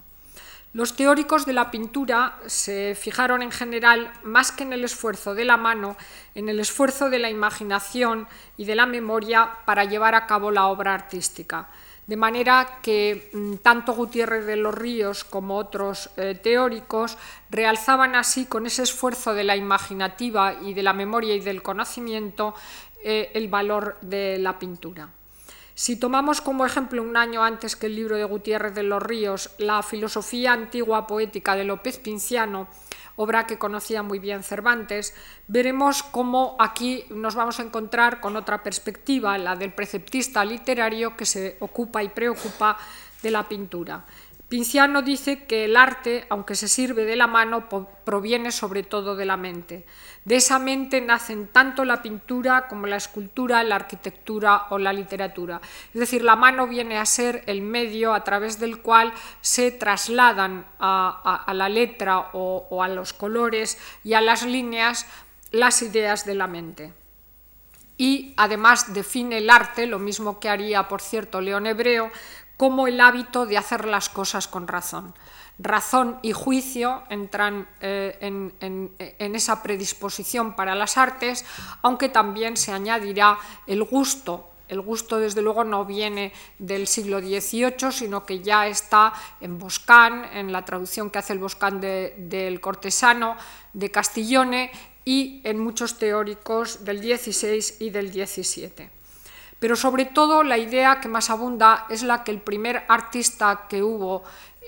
[0.72, 5.44] Los teóricos de la pintura se fijaron en general más que en el esfuerzo de
[5.44, 5.98] la mano,
[6.36, 10.68] en el esfuerzo de la imaginación y de la memoria para llevar a cabo la
[10.68, 11.70] obra artística.
[12.06, 17.18] De manera que mm, tanto Gutiérrez de los Ríos como otros eh, teóricos
[17.50, 22.54] realzaban así con ese esfuerzo de la imaginativa y de la memoria y del conocimiento
[23.04, 25.10] eh, el valor de la pintura.
[25.80, 29.52] Si tomamos como ejemplo un año antes que el libro de Gutiérrez de los Ríos,
[29.60, 32.68] la filosofía antigua poética de López Pinciano,
[33.16, 35.16] obra que conocía muy bien Cervantes,
[35.48, 41.26] veremos cómo aquí nos vamos a encontrar con otra perspectiva, la del preceptista literario que
[41.26, 42.78] se ocupa y preocupa
[43.22, 44.06] de la pintura.
[44.50, 47.70] Pinciano dice que el arte, aunque se sirve de la mano,
[48.04, 49.86] proviene sobre todo de la mente.
[50.26, 55.62] De esa mente nacen tanto la pintura como la escultura, la arquitectura o la literatura.
[55.94, 60.66] Es decir, la mano viene a ser el medio a través del cual se trasladan
[60.80, 65.06] a, la letra o a los colores y a las líneas
[65.52, 66.94] las ideas de la mente
[68.00, 72.10] y además define el arte, lo mismo que haría, por cierto, León Hebreo,
[72.60, 75.14] como el hábito de hacer las cosas con razón.
[75.60, 81.46] Razón y juicio entran eh, en, esa predisposición para las artes,
[81.84, 84.50] aunque también se añadirá el gusto.
[84.68, 90.26] El gusto, desde luego, no viene del siglo XVIII, sino que ya está en Boscán,
[90.34, 93.38] en la traducción que hace el Boscán del cortesano
[93.72, 94.70] de Castillone
[95.06, 98.99] y en muchos teóricos del XVI y del XVII.
[99.60, 103.84] Pero sobre todo la idea que más abunda es la que el primer artista que
[103.84, 104.24] hubo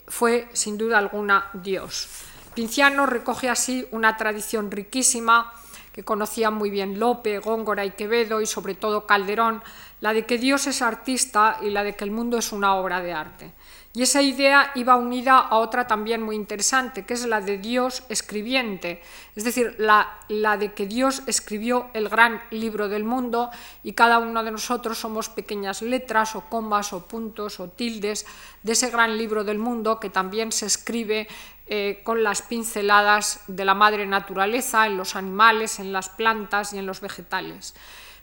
[0.07, 2.09] fue sin duda alguna Dios.
[2.53, 5.53] Pinciano recoge así una tradición riquísima
[5.93, 9.63] que conocía muy bien Lope, Góngora y Quevedo y sobre todo Calderón,
[9.99, 13.01] la de que Dios es artista y la de que el mundo es una obra
[13.01, 13.53] de arte.
[13.93, 18.03] Y esa idea iba unida a otra también muy interesante, que es la de Dios
[18.07, 19.01] escribiente,
[19.35, 23.49] es decir, la, la, de que Dios escribió el gran libro del mundo
[23.83, 28.25] y cada uno de nosotros somos pequeñas letras o comas o puntos o tildes
[28.63, 31.27] de ese gran libro del mundo que también se escribe
[31.67, 36.77] eh, con las pinceladas de la madre naturaleza en los animales, en las plantas y
[36.77, 37.75] en los vegetales.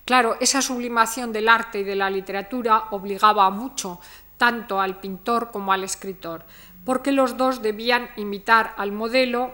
[0.07, 4.01] Claro, esa sublimación del arte y de la literatura obligaba a mucho
[4.39, 6.45] tanto al pintor como al escritor,
[6.85, 9.53] porque los dos debían imitar al modelo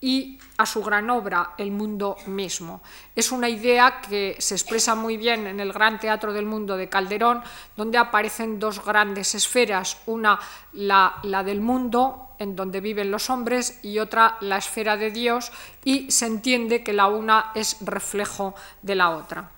[0.00, 2.80] y a su gran obra, el mundo mismo.
[3.14, 6.88] Es una idea que se expresa muy bien en el Gran Teatro del Mundo de
[6.88, 7.42] Calderón,
[7.76, 10.38] donde aparecen dos grandes esferas, una
[10.74, 15.50] la, la del mundo, en donde viven los hombres, y otra la esfera de Dios,
[15.82, 19.55] y se entiende que la una es reflejo de la otra.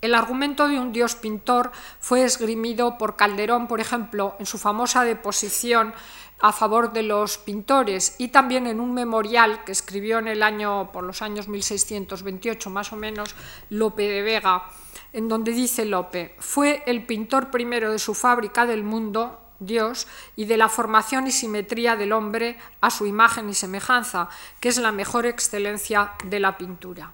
[0.00, 5.04] El argumento de un dios pintor fue esgrimido por Calderón, por ejemplo, en su famosa
[5.04, 5.92] deposición
[6.40, 10.90] a favor de los pintores y también en un memorial que escribió en el año,
[10.90, 13.34] por los años 1628 más o menos,
[13.68, 14.70] Lope de Vega,
[15.12, 20.46] en donde dice Lope, fue el pintor primero de su fábrica del mundo, Dios, y
[20.46, 24.92] de la formación y simetría del hombre a su imagen y semejanza, que es la
[24.92, 27.12] mejor excelencia de la pintura.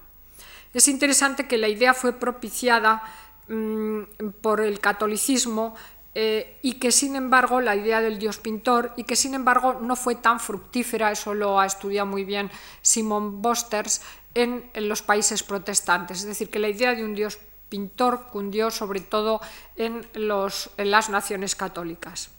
[0.73, 3.03] Es interesante que la idea fue propiciada
[3.47, 4.01] mm,
[4.41, 5.75] por el catolicismo
[6.15, 9.95] eh, y que sin embargo la idea del dios pintor y que sin embargo no
[9.95, 12.49] fue tan fructífera, eso lo ha estudiado muy bien
[12.81, 14.01] Simon Bosters,
[14.33, 16.19] en, los países protestantes.
[16.19, 19.41] Es decir, que la idea de un dios pintor cundió sobre todo
[19.75, 22.29] en las naciones católicas.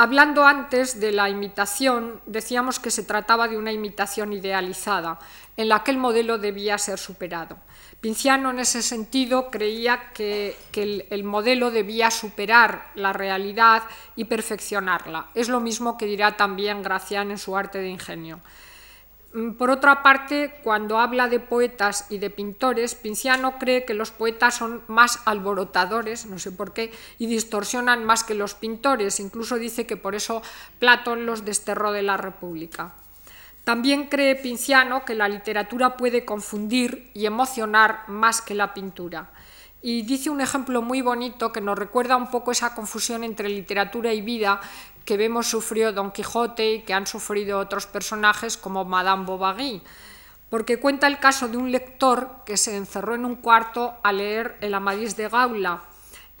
[0.00, 5.18] Hablando antes de la imitación, decíamos que se trataba de una imitación idealizada,
[5.56, 7.56] en la que el modelo debía ser superado.
[8.00, 13.82] Pinciano en ese sentido creía que, el, modelo debía superar la realidad
[14.14, 15.30] y perfeccionarla.
[15.34, 18.38] Es lo mismo que dirá también Gracián en su arte de ingenio.
[19.34, 24.10] Mm, por otra parte, cuando habla de poetas y de pintores, Pinciano cree que los
[24.10, 29.20] poetas son más alborotadores, no sé por qué, y distorsionan más que los pintores.
[29.20, 30.42] Incluso dice que por eso
[30.78, 32.94] Platón los desterró de la República.
[33.64, 39.30] También cree Pinciano que la literatura puede confundir y emocionar más que la pintura.
[39.80, 44.12] Y dice un ejemplo muy bonito que nos recuerda un poco esa confusión entre literatura
[44.12, 44.60] y vida
[45.04, 49.82] que vemos sufrió Don Quijote y que han sufrido otros personajes como Madame Bovary,
[50.50, 54.58] porque cuenta el caso de un lector que se encerró en un cuarto a leer
[54.60, 55.82] El Amadís de Gaula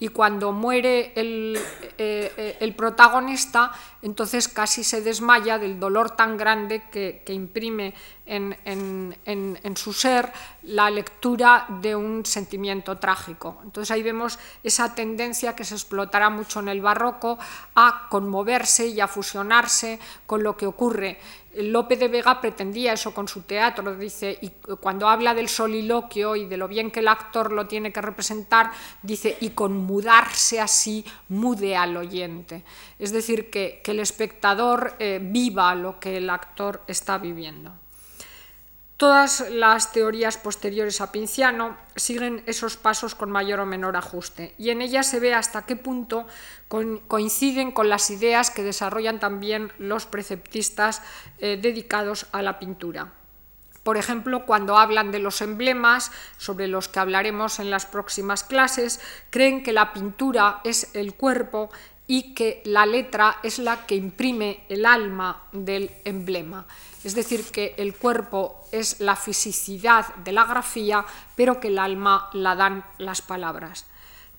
[0.00, 1.58] y cuando muere el,
[1.98, 7.94] eh, eh, protagonista, entonces casi se desmaya del dolor tan grande que, imprime
[8.26, 10.32] en, su ser
[10.62, 13.60] la lectura de un sentimiento trágico.
[13.64, 17.38] Entonces ahí vemos esa tendencia que se explotará mucho en el barroco
[17.74, 21.18] a conmoverse y a fusionarse con lo que ocurre
[21.62, 24.50] Lope de Vega pretendía eso con su teatro, dice, y
[24.80, 28.70] cuando habla del soliloquio y de lo bien que el actor lo tiene que representar,
[29.02, 32.62] dice, y con mudarse así, mude al oyente.
[32.98, 37.72] Es decir, que, el espectador eh, viva lo que el actor está viviendo.
[38.98, 44.70] Todas las teorías posteriores a Pinciano siguen esos pasos con mayor o menor ajuste y
[44.70, 46.26] en ellas se ve hasta qué punto
[47.06, 51.00] coinciden con las ideas que desarrollan también los preceptistas
[51.38, 53.12] eh, dedicados a la pintura.
[53.84, 59.00] Por ejemplo, cuando hablan de los emblemas, sobre los que hablaremos en las próximas clases,
[59.30, 61.70] creen que la pintura es el cuerpo
[62.08, 66.66] y que la letra es la que imprime el alma del emblema.
[67.04, 71.04] Es decir, que el cuerpo es la fisicidad de la grafía,
[71.36, 73.84] pero que el alma la dan las palabras.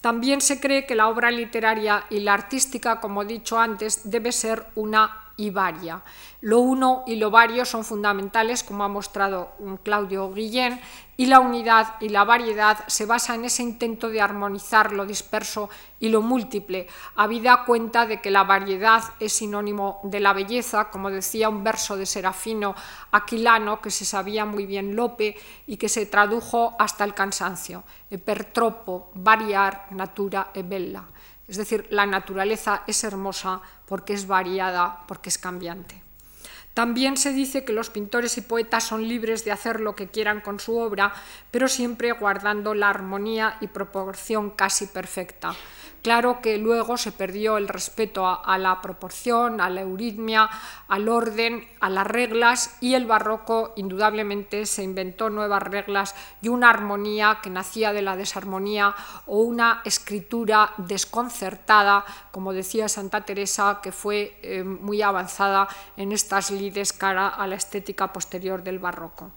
[0.01, 4.31] También se cree que la obra literaria y la artística, como he dicho antes, debe
[4.31, 6.03] ser una y varia.
[6.41, 10.81] Lo uno y lo vario son fundamentales, como ha mostrado Claudio Guillén,
[11.15, 15.69] y la unidad y la variedad se basa en ese intento de armonizar lo disperso
[15.99, 21.09] y lo múltiple, habida cuenta de que la variedad es sinónimo de la belleza, como
[21.09, 22.75] decía un verso de Serafino
[23.11, 25.35] Aquilano, que se sabía muy bien Lope
[25.67, 28.51] y que se tradujo hasta el cansancio, e per
[29.13, 31.03] variar natura e bella.
[31.49, 36.03] Es decir, la naturaleza es hermosa porque es variada, porque es cambiante.
[36.75, 40.39] También se dice que los pintores y poetas son libres de hacer lo que quieran
[40.41, 41.11] con su obra,
[41.51, 45.55] pero siempre guardando la armonía y proporción casi perfecta.
[46.01, 50.49] Claro que luego se perdió el respeto a, la proporción, a la euritmia,
[50.87, 56.69] al orden, a las reglas y el barroco indudablemente se inventó nuevas reglas y una
[56.69, 58.95] armonía que nacía de la desarmonía
[59.25, 66.49] o una escritura desconcertada, como decía Santa Teresa, que fue eh, muy avanzada en estas
[66.49, 69.31] lides cara a la estética posterior del barroco.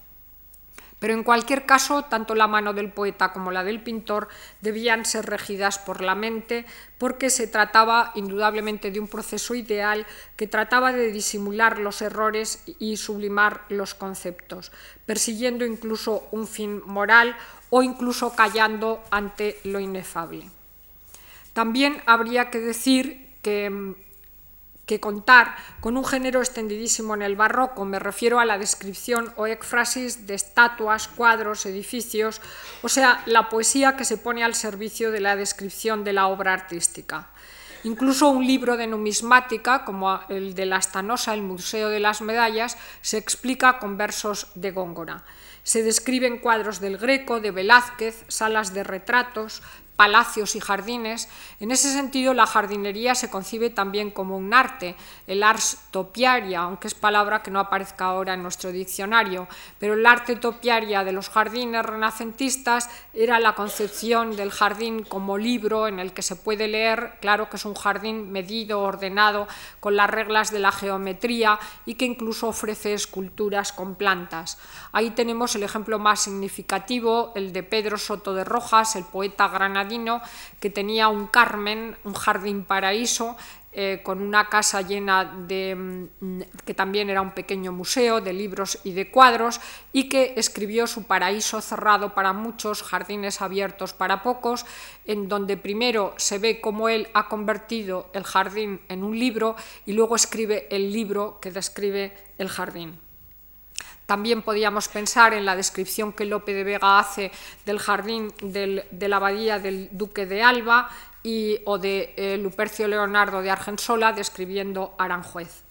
[1.03, 4.29] Pero en cualquier caso, tanto la mano del poeta como la del pintor
[4.61, 6.65] debían ser regidas por la mente,
[6.97, 12.99] porque se trataba indudablemente de un proceso ideal que trataba de disimular los errores y
[12.99, 14.71] sublimar los conceptos,
[15.05, 17.37] persiguiendo incluso un fin moral
[17.71, 20.49] o incluso callando ante lo inefable.
[21.53, 23.97] También habría que decir que
[24.87, 29.47] que contar con un género extendidísimo en el barroco, me refiero a la descripción o
[29.47, 32.41] éfrasis de estatuas, cuadros, edificios,
[32.83, 36.53] o sea, la poesía que se pone al servicio de la descripción de la obra
[36.53, 37.29] artística.
[37.85, 42.79] Incluso un libro de numismática, como el de la Stanosa, el Museo de las Medallas,
[43.01, 45.25] se explica con versos de Góngora.
[45.65, 49.63] Se describen cuadros del Greco, de Velázquez, salas de retratos,
[49.97, 51.29] palacios y jardines.
[51.61, 56.89] En ese sentido, la jardinería se concibe también como un arte, el ars topiaria, aunque
[56.89, 59.47] es palabra que no aparezca ahora en nuestro diccionario,
[59.79, 65.87] pero el arte topiaria de los jardines renacentistas era la concepción del jardín como libro
[65.87, 69.47] en el que se puede leer, claro que es un jardín medido, ordenado,
[69.79, 74.59] con las reglas de la geometría y que incluso ofrece esculturas con plantas.
[74.93, 79.92] Ahí tenemos el ejemplo más significativo, el de Pedro Soto de Rojas, el poeta granadino
[80.61, 83.37] que tenía un Carmen, un jardín paraíso,
[83.75, 88.79] eh, con una casa llena de, mm, que también era un pequeño museo de libros
[88.85, 89.63] y de cuadros,
[89.95, 94.67] y que escribió su paraíso cerrado para muchos, jardines abiertos para pocos,
[95.07, 99.95] en donde primero se ve cómo él ha convertido el jardín en un libro y
[99.95, 102.99] luego escribe el libro que describe el jardín.
[104.13, 107.33] También podíamos pensar en la descripción que Lope de Vega hace
[107.65, 110.91] del jardín de la abadía del duque de Alba
[111.23, 115.63] y, o de eh, Lupercio Leonardo de Argensola describiendo Aranjuez.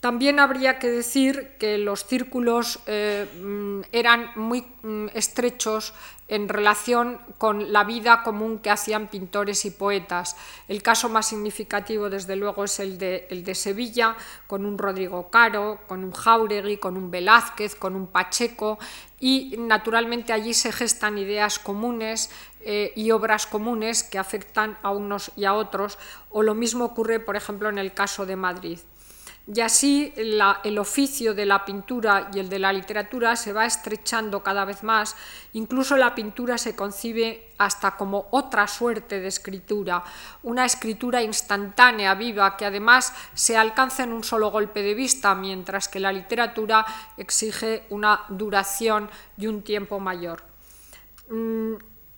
[0.00, 5.94] También habría que decir que los círculos eh, mm, eran muy mm, estrechos
[6.28, 10.36] en relación con la vida común que hacían pintores y poetas.
[10.68, 14.14] El caso más significativo, desde luego, es el de, el de Sevilla,
[14.46, 18.78] con un Rodrigo Caro, con un Jauregui, con un Velázquez, con un Pacheco,
[19.18, 25.32] y naturalmente allí se gestan ideas comunes eh, y obras comunes que afectan a unos
[25.34, 25.98] y a otros,
[26.30, 28.78] o lo mismo ocurre, por ejemplo, en el caso de Madrid.
[29.52, 34.42] Y así el oficio de la pintura y el de la literatura se va estrechando
[34.42, 35.16] cada vez más,
[35.54, 40.04] incluso la pintura se concibe hasta como otra suerte de escritura,
[40.42, 45.88] una escritura instantánea, viva, que además se alcanza en un solo golpe de vista, mientras
[45.88, 46.84] que la literatura
[47.16, 50.42] exige una duración y un tiempo mayor.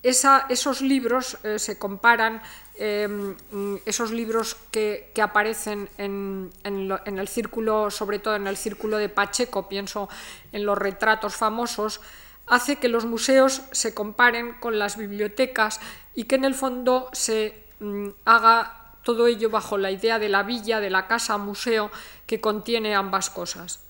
[0.02, 2.42] Mm, esos libros eh, se comparan
[2.82, 3.36] Em,
[3.84, 10.08] esos libros que, aparecen en, el círculo, sobre todo en el círculo de Pacheco, pienso
[10.50, 12.00] en los retratos famosos,
[12.46, 15.78] hace que los museos se comparen con las bibliotecas
[16.14, 20.42] y que en el fondo se mm, haga todo ello bajo la idea de la
[20.42, 21.90] villa, de la casa museo
[22.26, 23.89] que contiene ambas cosas.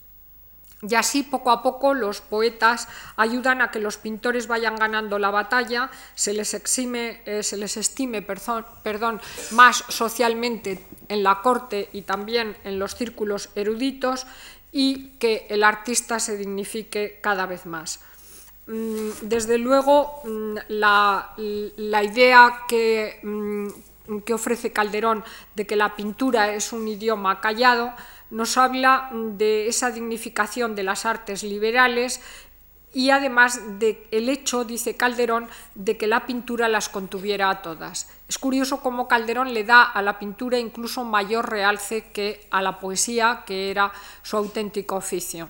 [0.83, 5.31] Y así poco a poco los poetas ayudan a que los pintores vayan ganando la
[5.31, 9.20] batalla, se les, exime, eh, se les estime perdón,
[9.51, 14.26] más socialmente en la corte y también en los círculos eruditos
[14.72, 18.01] y que el artista se dignifique cada vez más.
[18.66, 25.24] Mm, desde luego, mm, la, idea que, mm, que ofrece Calderón
[25.55, 27.93] de que la pintura es un idioma callado,
[28.31, 32.20] nos habla de esa dignificación de las artes liberales
[32.93, 38.09] y además del el hecho, dice Calderón, de que la pintura las contuviera a todas.
[38.28, 42.81] Es curioso cómo Calderón le da a la pintura incluso mayor realce que a la
[42.81, 45.49] poesía, que era su auténtico oficio.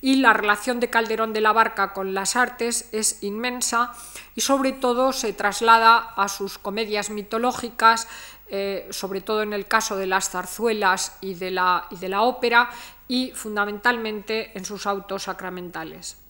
[0.00, 3.92] Y la relación de Calderón de la Barca con las artes es inmensa
[4.36, 8.06] y sobre todo se traslada a sus comedias mitológicas,
[8.48, 12.22] eh, sobre todo en el caso de las zarzuelas y de la, y de la
[12.22, 12.70] ópera,
[13.08, 16.25] y fundamentalmente en sus autos sacramentales.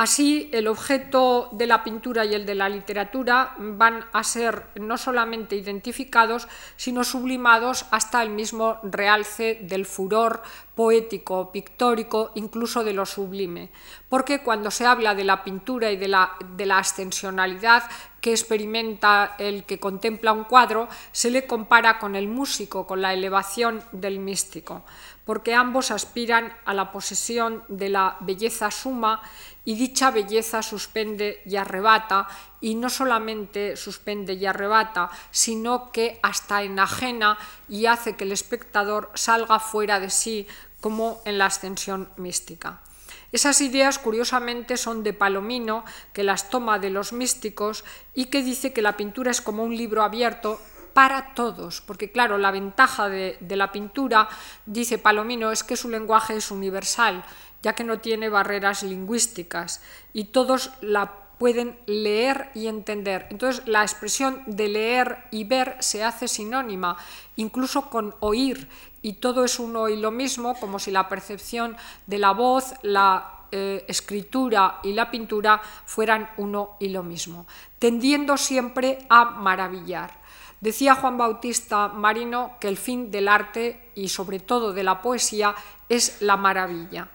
[0.00, 4.96] Así, el objeto de la pintura y el de la literatura van a ser no
[4.96, 10.42] solamente identificados, sino sublimados hasta el mismo realce del furor
[10.74, 13.68] poético, pictórico, incluso de lo sublime.
[14.08, 17.82] Porque cuando se habla de la pintura y de la, de la ascensionalidad
[18.22, 23.12] que experimenta el que contempla un cuadro, se le compara con el músico, con la
[23.12, 24.82] elevación del místico,
[25.24, 29.22] porque ambos aspiran a la posesión de la belleza suma
[29.64, 32.28] y dicha belleza suspende y arrebata,
[32.60, 37.38] y no solamente suspende y arrebata, sino que hasta enajena
[37.68, 40.46] y hace que el espectador salga fuera de sí,
[40.80, 42.80] como en la ascensión mística.
[43.32, 47.84] Esas ideas, curiosamente, son de Palomino, que las toma de los místicos
[48.14, 50.60] y que dice que la pintura es como un libro abierto
[50.92, 54.28] para todos, porque claro, la ventaja de, de la pintura,
[54.66, 57.24] dice Palomino, es que su lenguaje es universal
[57.62, 59.82] ya que no tiene barreras lingüísticas
[60.12, 63.26] y todos la pueden leer y entender.
[63.30, 66.98] Entonces la expresión de leer y ver se hace sinónima,
[67.36, 68.68] incluso con oír,
[69.02, 73.46] y todo es uno y lo mismo, como si la percepción de la voz, la
[73.52, 77.46] eh, escritura y la pintura fueran uno y lo mismo,
[77.78, 80.20] tendiendo siempre a maravillar.
[80.60, 85.54] Decía Juan Bautista Marino que el fin del arte y sobre todo de la poesía
[85.88, 87.08] es la maravilla.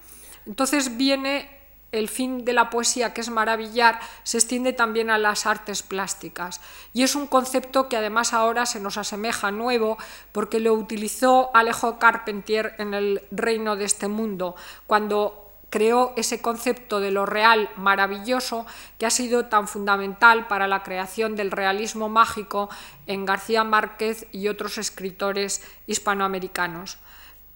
[0.46, 1.50] Entonces viene
[1.92, 6.62] el fin de la poesía, que es maravillar, se extiende también a las artes plásticas.
[6.94, 9.98] Y es un concepto que además ahora se nos asemeja nuevo
[10.32, 14.56] porque lo utilizó Alejo Carpentier en el reino de este mundo,
[14.88, 18.66] cuando creó ese concepto de lo real maravilloso
[18.98, 22.70] que ha sido tan fundamental para la creación del realismo mágico
[23.08, 26.98] en García Márquez y otros escritores hispanoamericanos.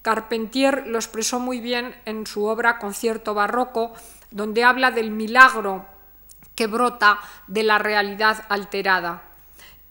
[0.02, 3.94] Carpentier lo expresó muy bien en su obra Concierto Barroco,
[4.32, 5.86] donde habla del milagro
[6.56, 9.24] que brota de la realidad alterada.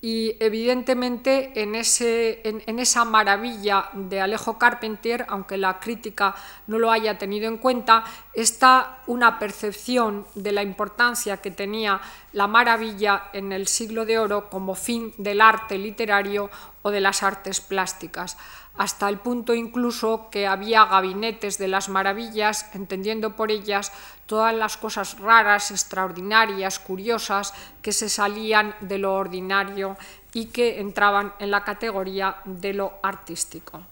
[0.01, 6.37] Y evidentemente en, ese, en, esa maravilla de Alejo Carpentier, aunque la crítica
[6.69, 12.01] no lo haya tenido en cuenta, está una percepción de la importancia que tenía
[12.33, 16.49] la maravilla en el siglo de oro como fin del arte literario
[16.83, 18.37] o de las artes plásticas
[18.79, 23.93] hasta el punto incluso que había gabinetes de las maravillas, entendiendo por ellas
[24.27, 27.53] todas las cosas raras, extraordinarias, curiosas,
[27.83, 29.97] que se salían de lo ordinario
[30.33, 33.83] y que entraban en la categoría de lo artístico.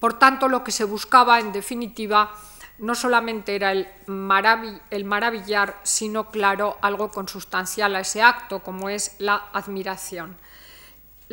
[0.00, 2.34] Por tanto, lo que se buscaba, en definitiva,
[2.78, 3.86] no solamente era el,
[5.04, 10.36] maravillar, sino, claro, algo consustancial a ese acto, como es la admiración.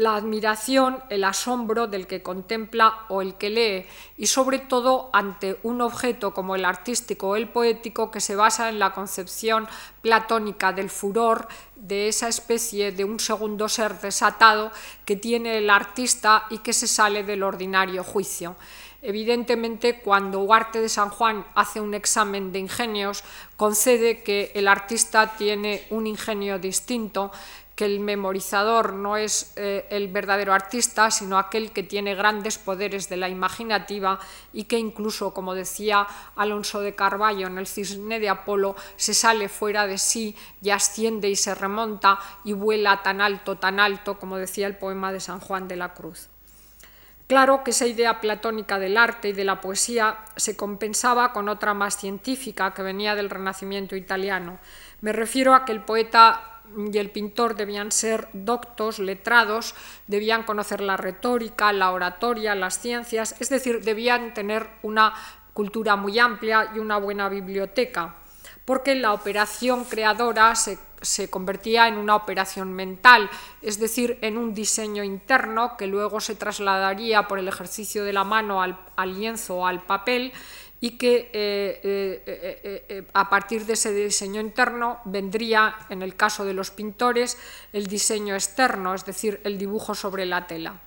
[0.02, 3.86] La admiración, el asombro del que contempla o el que lee,
[4.18, 8.70] y sobre todo ante un objeto como el artístico o el poético que se basa
[8.70, 9.68] en la concepción
[10.02, 14.72] platónica del furor, de esa especie de un segundo ser desatado
[15.06, 18.56] que tiene el artista y que se sale del ordinario juicio.
[19.04, 23.24] Evidentemente, cuando Huarte de San Juan hace un examen de ingenios,
[23.56, 27.32] concede que el artista tiene un ingenio distinto,
[27.82, 33.10] que el memorizador no es eh, el verdadero artista, sino aquel que tiene grandes poderes
[33.10, 34.20] de la imaginativa
[34.54, 36.06] y que incluso, como decía
[36.36, 41.28] Alonso de Carballo en el Cisne de Apolo, se sale fuera de sí y asciende
[41.28, 45.40] y se remonta y vuela tan alto, tan alto, como decía el poema de San
[45.40, 46.30] Juan de la Cruz.
[47.26, 51.74] Claro que esa idea platónica del arte y de la poesía se compensaba con otra
[51.74, 54.60] más científica que venía del Renacimiento italiano.
[55.00, 56.51] Me refiero a que el poeta
[56.92, 59.76] y el pintor debían ser doctos, letrados,
[60.08, 65.14] debían conocer la retórica, la oratoria, las ciencias, es decir, debían tener una
[65.54, 68.16] cultura muy amplia y una buena biblioteca,
[68.66, 73.30] porque la operación creadora se se convertía en una operación mental,
[73.62, 78.24] es decir, en un diseño interno que luego se trasladaría por el ejercicio de la
[78.24, 78.78] mano al,
[79.16, 80.32] lienzo o al papel
[80.84, 86.44] y que eh, eh, eh, a partir de ese diseño interno vendría, en el caso
[86.44, 87.38] de los pintores,
[87.72, 90.82] el diseño externo, es decir, el dibujo sobre la tela.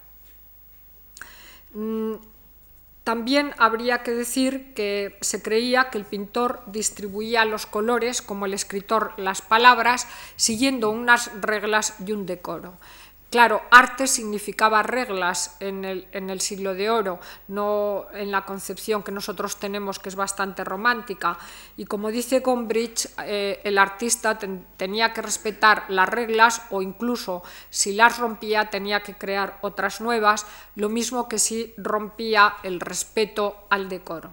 [1.72, 2.14] Mm,
[3.04, 8.54] también habría que decir que se creía que el pintor distribuía los colores, como el
[8.54, 12.78] escritor las palabras, siguiendo unas reglas y un decoro.
[13.34, 17.18] Claro, arte significaba reglas en el, siglo de oro,
[17.48, 21.36] no en la concepción que nosotros tenemos, que es bastante romántica.
[21.76, 24.38] Y como dice Gombrich, eh, el artista
[24.76, 30.46] tenía que respetar las reglas o incluso si las rompía tenía que crear otras nuevas,
[30.76, 34.30] lo mismo que si rompía el respeto al decoro.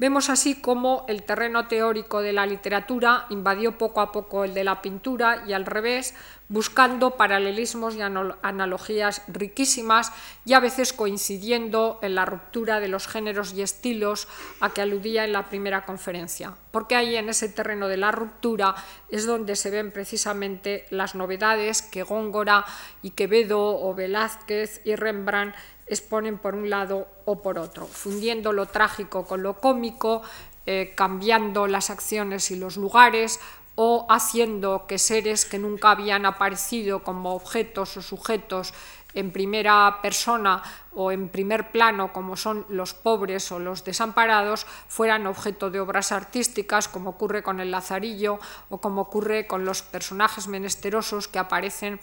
[0.00, 4.64] Vemos así cómo el terreno teórico de la literatura invadió poco a poco el de
[4.64, 6.14] la pintura y al revés,
[6.50, 10.12] buscando paralelismos y analogías riquísimas
[10.44, 14.26] y a veces coincidiendo en la ruptura de los géneros y estilos
[14.58, 16.56] a que aludía en la primera conferencia.
[16.72, 18.74] Porque ahí en ese terreno de la ruptura
[19.10, 22.64] es donde se ven precisamente las novedades que Góngora
[23.00, 25.54] y Quevedo o Velázquez y Rembrandt
[25.86, 30.22] exponen por un lado o por otro, fundiendo lo trágico con lo cómico,
[30.66, 33.40] eh, cambiando las acciones y los lugares
[33.82, 38.76] o haciendo que seres que nunca habían aparecido como objetos o sujetos
[39.14, 40.60] en primera persona
[40.92, 46.12] o en primer plano, como son los pobres o los desamparados, fueran objeto de obras
[46.12, 52.00] artísticas, como ocurre con el Lazarillo o como ocurre con los personajes menesterosos que aparecen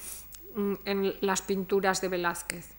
[0.56, 2.74] mm, en las pinturas de Velázquez.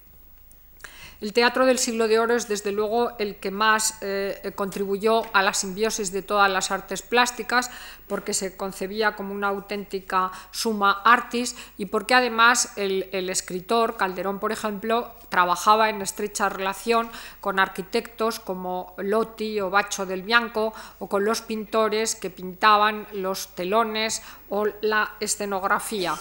[1.21, 5.43] El teatro del siglo de oro es desde luego el que más eh, contribuyó a
[5.43, 7.73] la simbiosis de todas las artes plásticas
[8.07, 14.53] porque se concebía como una auténtica suma artis y porque además el, escritor Calderón, por
[14.53, 17.11] ejemplo, trabajaba en estrecha relación
[17.41, 23.57] con arquitectos como Lotti o Bacho del Bianco o con los pintores que pintaban los
[23.57, 26.15] telones o la escenografía.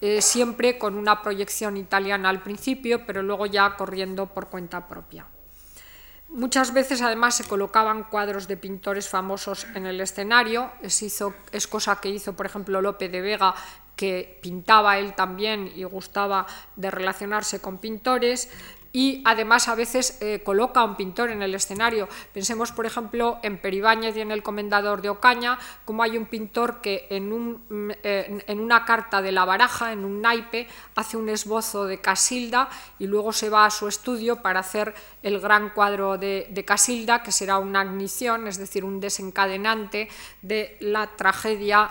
[0.00, 5.26] Eh, siempre con una proyección italiana al principio, pero luego ya corriendo por cuenta propia.
[6.28, 11.02] Muchas veces además se colocaban cuadros de pintores famosos en el escenario, es,
[11.52, 13.54] es cosa que hizo por ejemplo Lope de Vega,
[13.96, 16.46] que pintaba él también y gustaba
[16.76, 18.48] de relacionarse con pintores,
[18.98, 22.08] y además a veces eh, coloca a un pintor en el escenario.
[22.32, 26.80] Pensemos, por ejemplo, en Peribáñez y en El Comendador de Ocaña, como hay un pintor
[26.80, 31.16] que en, un, mm, eh, en, una carta de la baraja, en un naipe, hace
[31.16, 34.92] un esbozo de Casilda y luego se va a su estudio para hacer
[35.22, 40.08] el gran cuadro de, Casilda, que será una ignición, es decir, un desencadenante
[40.42, 41.90] de la tragedia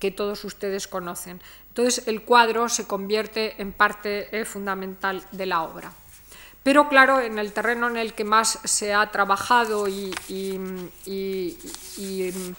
[0.00, 1.40] que todos ustedes conocen.
[1.68, 5.92] Entonces el cuadro se convierte en parte eh, fundamental de la obra.
[6.68, 10.12] Pero claro, en el terreno en el que más se ha trabajado y,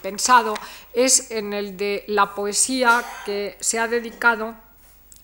[0.01, 0.55] pensado
[0.93, 4.55] es en el de la poesía que se ha dedicado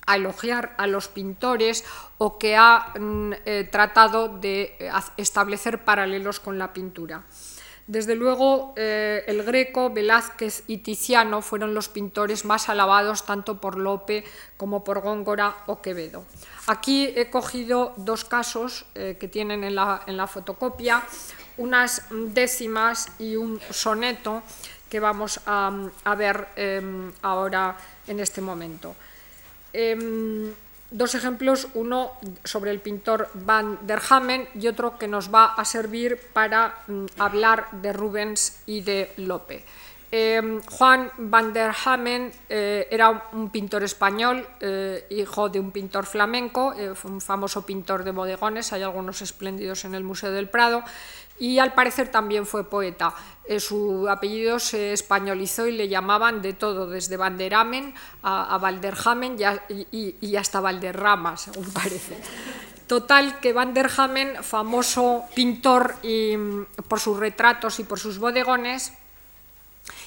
[0.06, 1.84] a elogiar a los pintores
[2.20, 4.78] o que ha mm, eh, tratado de
[5.18, 7.24] establecer paralelos con la pintura.
[7.88, 13.78] Desde luego, eh, el Greco, Velázquez y Tiziano fueron los pintores más alabados tanto por
[13.78, 14.24] Lope
[14.58, 16.26] como por Góngora o Quevedo.
[16.66, 21.04] Aquí he cogido dos casos eh, que tienen en la, fotocopia,
[21.58, 22.02] unas
[22.34, 24.42] décimas y un soneto
[24.90, 25.72] que vamos a,
[26.18, 27.78] ver em, ahora
[28.08, 28.96] en este momento.
[29.74, 30.52] Em,
[30.92, 32.12] dos ejemplos, uno
[32.44, 37.06] sobre el pintor Van der Hamen y otro que nos va a servir para mm,
[37.18, 39.64] hablar de Rubens y de Lope.
[40.12, 46.06] Em, Juan van der Hamen eh, era un pintor español, eh, hijo de un pintor
[46.06, 50.84] flamenco, eh, un famoso pintor de bodegones, hay algunos espléndidos en el Museo del Prado,
[51.40, 53.14] y al parecer también fue poeta.
[53.60, 59.38] su apellido se españolizó y le llamaban de todo, desde Van der Hamen a, Valderhamen
[59.92, 62.18] y, y, hasta Valderrama, según parece.
[62.88, 68.20] Total, que Van der Hamen, famoso pintor y, mm, por sus retratos y por sus
[68.20, 68.94] bodegones,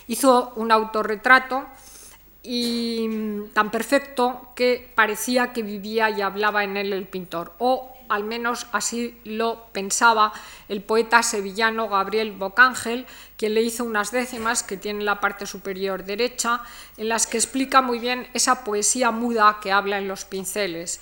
[0.09, 1.67] Hizo un autorretrato
[2.43, 7.95] y mm, tan perfecto que parecía que vivía y hablaba en él el pintor, o
[8.09, 10.33] al menos así lo pensaba
[10.69, 13.07] el poeta sevillano Gabriel Bocángel,
[13.37, 16.63] quien le hizo unas décimas que tiene la parte superior derecha,
[16.97, 21.01] en las que explica muy bien esa poesía muda que habla en los pinceles.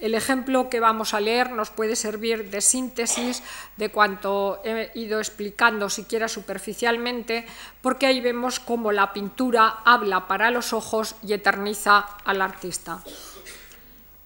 [0.00, 3.42] El ejemplo que vamos a leer nos puede servir de síntesis
[3.76, 7.44] de cuanto he ido explicando, siquiera superficialmente,
[7.82, 13.02] porque ahí vemos cómo la pintura habla para los ojos y eterniza al artista.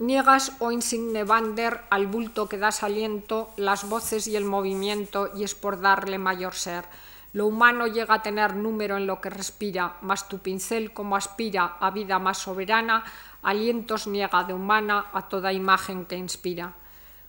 [0.03, 5.31] Niegas, o oh insigne Vander, al bulto que das aliento, las voces y el movimiento,
[5.37, 6.87] y es por darle mayor ser.
[7.33, 11.77] Lo humano llega a tener número en lo que respira, mas tu pincel como aspira
[11.79, 13.05] a vida más soberana,
[13.45, 16.75] alientos niega de humana a toda imagen que inspira.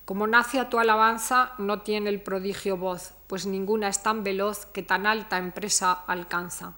[0.04, 4.66] Como nace a tu alabanza, no tiene el prodigio voz, pues ninguna es tan veloz
[4.66, 6.74] que tan alta empresa alcanza.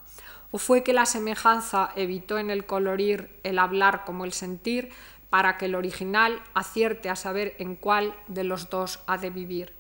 [0.52, 4.90] ¿O fue que la semejanza evitó en el colorir el hablar como el sentir,
[5.36, 9.74] para que el original acierte a saber en cuál de los dos ha de vivir?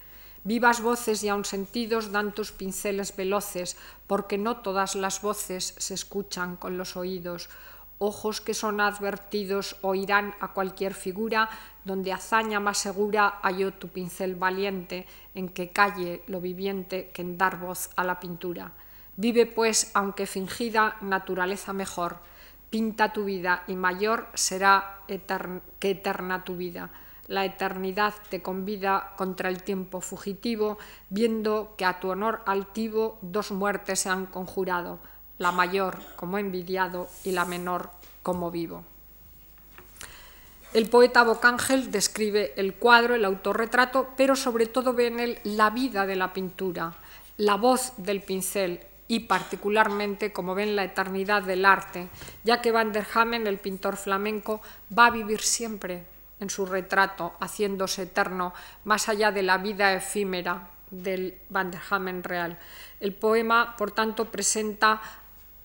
[0.44, 5.94] Vivas voces y aun sentidos dan tus pinceles veloces, porque no todas las voces se
[5.94, 7.48] escuchan con los oídos
[8.00, 11.50] ojos que son advertidos oirán a cualquier figura,
[11.86, 17.38] donde hazaña más segura halló tu pincel valiente, en que calle lo viviente que en
[17.38, 18.74] dar voz a la pintura.
[19.16, 22.18] Vive pues, aunque fingida, naturaleza mejor,
[22.76, 26.90] pinta tu vida y mayor será que eterna tu vida.
[27.30, 30.78] La eternidad te convida contra el tiempo fugitivo,
[31.10, 35.00] viendo que a tu honor altivo dos muertes se han conjurado
[35.38, 38.84] la mayor como envidiado y la menor como vivo.
[40.74, 45.70] El poeta Bocángel describe el cuadro, el autorretrato, pero sobre todo ve en él la
[45.70, 46.94] vida de la pintura,
[47.38, 52.10] la voz del pincel y particularmente, como ven, la eternidad del arte,
[52.44, 54.62] ya que Van der Hamen, el pintor flamenco,
[54.98, 56.06] va a vivir siempre
[56.40, 58.54] en su retrato, haciéndose eterno,
[58.84, 62.58] más allá de la vida efímera del Van der Hamen real.
[63.00, 65.02] El poema, por tanto, presenta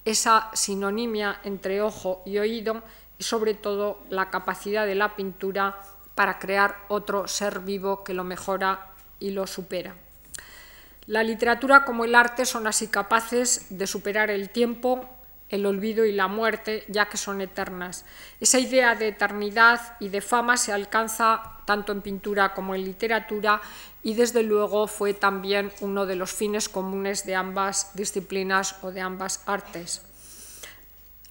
[0.04, 2.82] esa sinonimia entre ojo y oído
[3.18, 5.80] y sobre todo la capacidad de la pintura
[6.14, 9.94] para crear otro ser vivo que lo mejora y lo supera.
[11.10, 15.10] La literatura como el arte son así capaces de superar el tiempo,
[15.48, 18.04] el olvido y la muerte, ya que son eternas.
[18.38, 23.60] Esa idea de eternidad y de fama se alcanza tanto en pintura como en literatura
[24.04, 29.00] y desde luego fue también uno de los fines comunes de ambas disciplinas o de
[29.00, 30.02] ambas artes.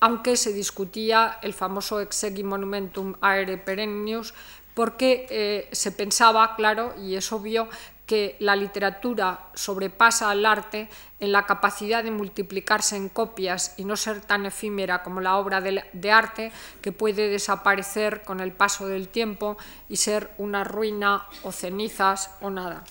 [0.02, 4.34] Aunque se discutía el famoso exegi monumentum aere perennius,
[4.74, 7.68] porque eh, se pensaba, claro, y es obvio,
[8.10, 10.90] que la literatura sobrepasa al arte
[11.20, 15.62] en la capacidad de multiplicarse en copias y no ser tan efímera como la obra
[15.62, 16.52] de, arte
[16.82, 19.58] que puede desaparecer con el paso del tiempo
[19.90, 22.84] y ser una ruina o cenizas o nada.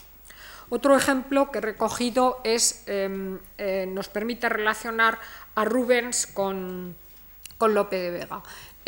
[0.68, 5.18] Otro ejemplo que he recogido es, em, eh, nos permite relacionar
[5.56, 6.94] a Rubens con,
[7.58, 8.40] con Lope de Vega.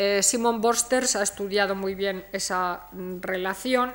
[0.03, 3.93] Eh, Simon Borsters ha estudiado muy bien esa mm, relación,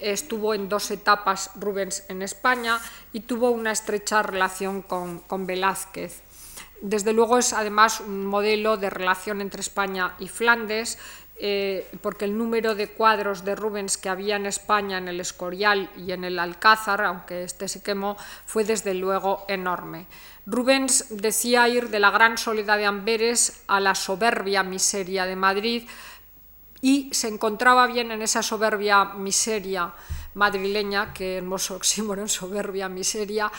[0.00, 2.78] estuvo en dos etapas Rubens en España
[3.12, 6.22] y tuvo una estrecha relación con, Velázquez.
[6.80, 10.98] Desde luego es además un modelo de relación entre España y Flandes,
[11.42, 15.88] eh, porque el número de cuadros de Rubens que había en España en el Escorial
[15.96, 20.06] y en el Alcázar, aunque este se quemó, fue desde luego enorme.
[20.44, 25.88] Rubens decía ir de la gran soledad de Amberes a la soberbia miseria de Madrid,
[26.82, 29.92] y se encontraba bien en esa soberbia miseria
[30.34, 33.50] madrileña, que hermoso oxímoron, soberbia miseria,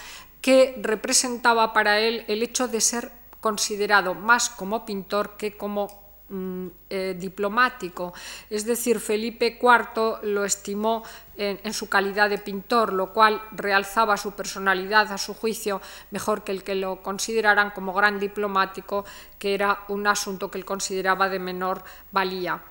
[0.41, 5.87] que representaba para él el hecho de ser considerado más como pintor que como
[6.29, 8.13] mm, eh, diplomático.
[8.49, 11.03] Es decir, Felipe IV lo estimó
[11.37, 16.43] en, en, su calidad de pintor, lo cual realzaba su personalidad, a su juicio, mejor
[16.43, 19.05] que el que lo consideraran como gran diplomático,
[19.37, 22.63] que era un asunto que él consideraba de menor valía.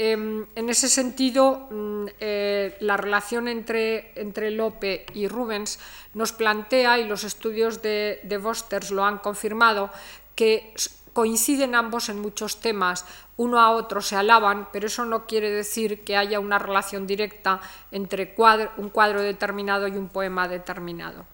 [0.00, 5.80] Em, en ese sentido, mm, eh, la relación entre, entre, Lope y Rubens
[6.14, 9.90] nos plantea, y los estudios de, de Vosters lo han confirmado,
[10.36, 10.72] que
[11.12, 13.06] coinciden ambos en muchos temas,
[13.38, 17.60] uno a otro se alaban, pero eso no quiere decir que haya una relación directa
[17.90, 18.36] entre
[18.76, 21.26] un cuadro determinado y un poema determinado.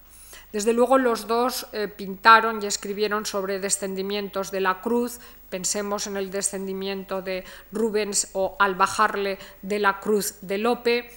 [0.55, 5.19] Desde luego los dos eh, pintaron y escribieron sobre descendimientos de la cruz,
[5.55, 11.09] pensemos en el descendimiento de Rubens o al bajarle de la cruz de Lope,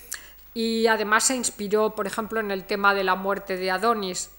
[0.55, 4.31] y además se inspiró, por ejemplo, en el tema de la muerte de Adonis.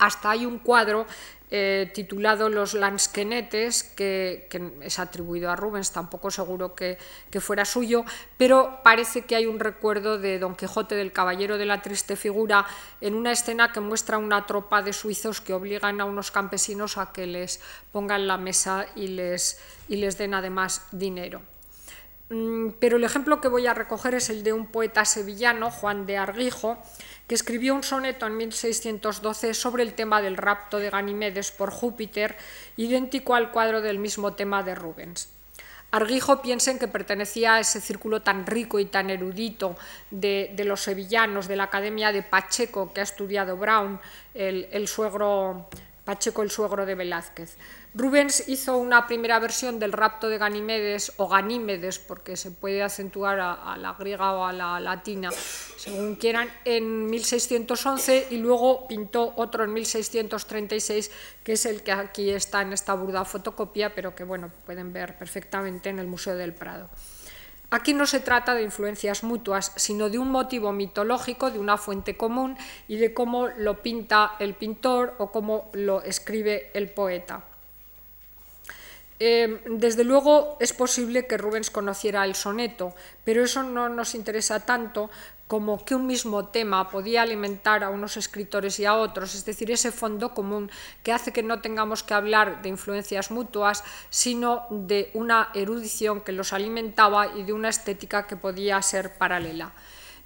[0.00, 1.06] Hasta hay un cuadro
[1.52, 4.48] eh, titulado Los Lansquenetes, que,
[4.82, 6.96] es atribuido a Rubens, tampoco seguro que,
[7.40, 8.04] fuera suyo,
[8.36, 12.64] pero parece que hay un recuerdo de Don Quijote del Caballero de la Triste Figura
[13.00, 17.12] en una escena que muestra una tropa de suizos que obligan a unos campesinos a
[17.12, 21.42] que les pongan la mesa y les, y les den además dinero.
[22.30, 26.06] Mm, pero el ejemplo que voy a recoger es el de un poeta sevillano, Juan
[26.06, 26.78] de Arguijo,
[27.26, 32.36] que escribió un soneto en 1612 sobre el tema del rapto de Ganimedes por Júpiter,
[32.76, 35.28] idéntico al cuadro del mismo tema de Rubens.
[35.90, 39.76] Arguijo piensa que pertenecía a ese círculo tan rico y tan erudito
[40.12, 43.98] de, los sevillanos, de la Academia de Pacheco, que ha estudiado Brown,
[44.34, 45.66] el suegro,
[46.04, 47.56] Pacheco el suegro de Velázquez.
[47.92, 53.40] Rubens hizo una primera versión del rapto de Ganimedes, o Ganímedes, porque se puede acentuar
[53.40, 55.30] a, la griega o a la latina,
[55.76, 61.10] según quieran, en 1611 y luego pintó otro en 1636,
[61.42, 65.18] que es el que aquí está en esta burda fotocopia, pero que bueno, pueden ver
[65.18, 66.88] perfectamente en el Museo del Prado.
[67.70, 72.16] Aquí no se trata de influencias mutuas, sino de un motivo mitológico, de una fuente
[72.16, 77.49] común y de cómo lo pinta el pintor o cómo lo escribe el poeta.
[79.22, 84.64] Em, desde luego es posible que Rubens conociera el soneto, pero eso no nos interesa
[84.64, 85.10] tanto
[85.46, 89.70] como que un mismo tema podía alimentar a unos escritores y a otros, es decir,
[89.70, 90.70] ese fondo común
[91.02, 96.32] que hace que no tengamos que hablar de influencias mutuas, sino de una erudición que
[96.32, 99.72] los alimentaba y de una estética que podía ser paralela.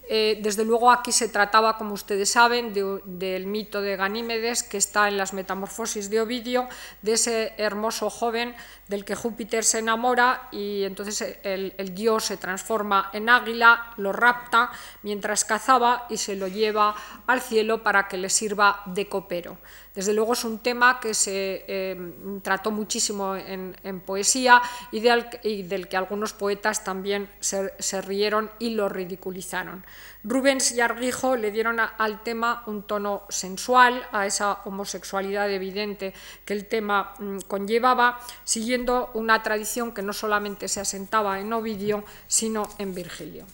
[0.07, 5.09] Eh, desde luego aquí se trataba, como ustedes saben, del mito de Ganímedes que está
[5.09, 6.69] en las Metamorfosis de Ovidio,
[7.03, 8.55] de ese hermoso joven
[8.89, 14.71] del que Júpiter se enamora y entonces el, dios se transforma en águila, lo rapta
[15.03, 16.95] mientras cazaba y se lo lleva
[17.27, 19.59] al cielo para que le sirva de copero.
[19.95, 25.97] Desde luego es un tema que se eh, trató muchísimo en, poesía y, del que
[25.97, 29.87] algunos poetas también se, rieron y lo ridiculizaron.
[30.25, 36.13] Rubens y Arguijo le dieron al tema un tono sensual, a esa homosexualidad evidente
[36.45, 42.05] que el tema mm, conllevaba, siguiendo una tradición que no solamente se asentaba en Ovidio,
[42.27, 43.47] sino en Virgilio.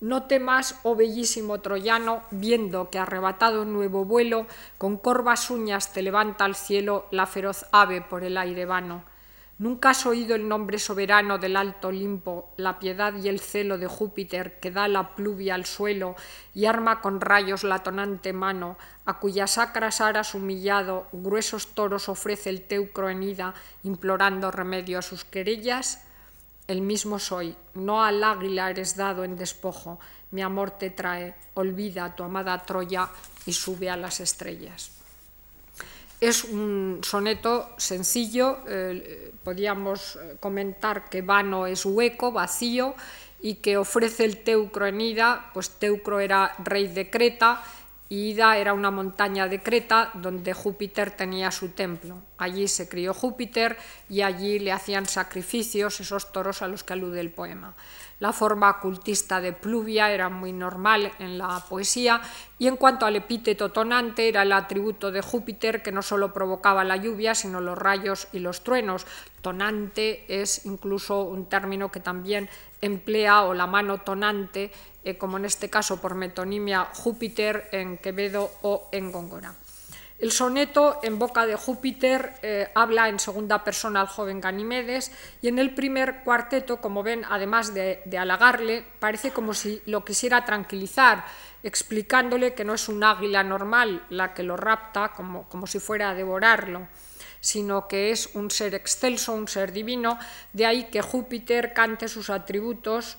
[0.00, 4.46] No temas, oh bellísimo troyano, viendo que arrebatado nuevo vuelo,
[4.78, 9.04] con corvas uñas te levanta al cielo la feroz ave por el aire vano.
[9.58, 13.88] Nunca has oído el nombre soberano del alto Olimpo, la piedad y el celo de
[13.88, 16.16] Júpiter que da la pluvia al suelo
[16.54, 22.48] y arma con rayos la tonante mano, a cuyas sacras aras humillado gruesos toros ofrece
[22.48, 26.06] el teucro en ida, implorando remedio a sus querellas?
[26.70, 29.98] El mismo soy, no al águila eres dado en despojo,
[30.30, 33.08] mi amor te trae, olvida a tu amada Troya
[33.44, 34.92] y sube a las estrellas.
[36.20, 42.94] Es un soneto sencillo, eh, podríamos eh, comentar que vano es hueco, vacío,
[43.42, 47.64] y que ofrece el Teucro en Ida, pues Teucro era rey de Creta,
[48.12, 52.20] Ida era una montaña de Creta donde Júpiter tenía su templo.
[52.38, 53.76] Allí se crió Júpiter
[54.08, 57.76] y allí le hacían sacrificios esos toros a los que alude el poema.
[58.20, 62.20] La forma cultista de pluvia era muy normal en la poesía
[62.58, 66.84] y en cuanto al epíteto tonante era el atributo de Júpiter que no solo provocaba
[66.84, 69.06] la lluvia sino los rayos y los truenos.
[69.40, 72.50] Tonante es incluso un término que también
[72.82, 74.70] emplea o la mano tonante
[75.02, 79.54] eh, como en este caso por metonimia Júpiter en Quevedo o en Góngora.
[80.20, 85.10] El soneto en boca de Júpiter eh, habla en segunda persona al joven Ganimedes
[85.40, 90.44] y en el primer cuarteto, como ven, además de, halagarle, parece como si lo quisiera
[90.44, 91.24] tranquilizar,
[91.62, 96.10] explicándole que no es un águila normal la que lo rapta, como, como si fuera
[96.10, 96.86] a devorarlo
[97.42, 100.18] sino que es un ser excelso, un ser divino,
[100.52, 103.16] de ahí que Júpiter cante sus atributos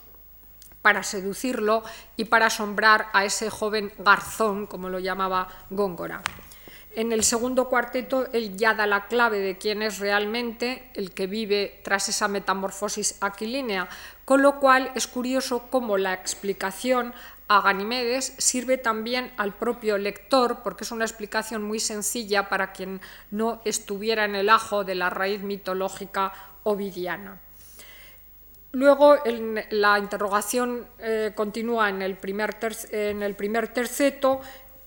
[0.84, 1.84] para seducirlo
[2.18, 6.22] y para asombrar a ese joven garzón, como lo llamaba Góngora.
[6.94, 11.26] En el segundo cuarteto, él ya da la clave de quién es realmente el que
[11.26, 13.88] vive tras esa metamorfosis aquilínea,
[14.26, 17.14] con lo cual es curioso cómo la explicación
[17.48, 23.00] a Ganimedes sirve también al propio lector, porque es una explicación muy sencilla para quien
[23.30, 26.34] no estuviera en el ajo de la raíz mitológica
[26.64, 27.40] ovidiana.
[28.74, 29.18] Luego
[29.70, 32.58] la interrogación eh, continúa en el, primer
[32.92, 34.40] en el primer terceto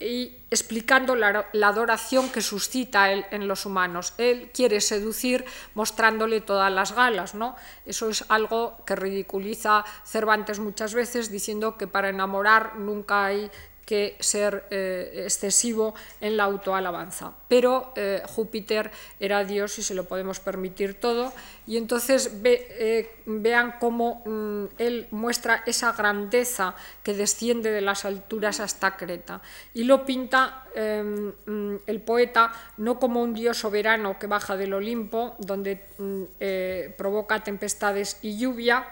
[0.05, 4.13] y explicando la, adoración que suscita él en los humanos.
[4.19, 7.57] Él quiere seducir mostrándole todas las galas, ¿no?
[7.87, 13.51] Eso es algo que ridiculiza Cervantes muchas veces, diciendo que para enamorar nunca hay
[13.85, 17.32] que ser eh, excesivo en la autoalabanza.
[17.49, 21.32] Pero eh, Júpiter era Dios y se lo podemos permitir todo.
[21.66, 28.61] Y entonces eh, vean cómo mm, él muestra esa grandeza que desciende de las alturas
[28.61, 29.41] hasta Creta.
[29.72, 34.74] Y lo pinta em, mm, el poeta no como un dios soberano que baja del
[34.74, 38.87] Olimpo, donde mm, provoca tempestades y lluvia,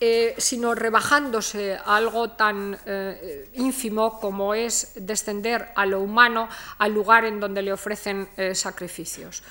[0.00, 6.94] eh, sino rebajándose a algo tan eh, ínfimo como es descender a lo humano al
[6.94, 9.42] lugar en donde le ofrecen eh, sacrificios.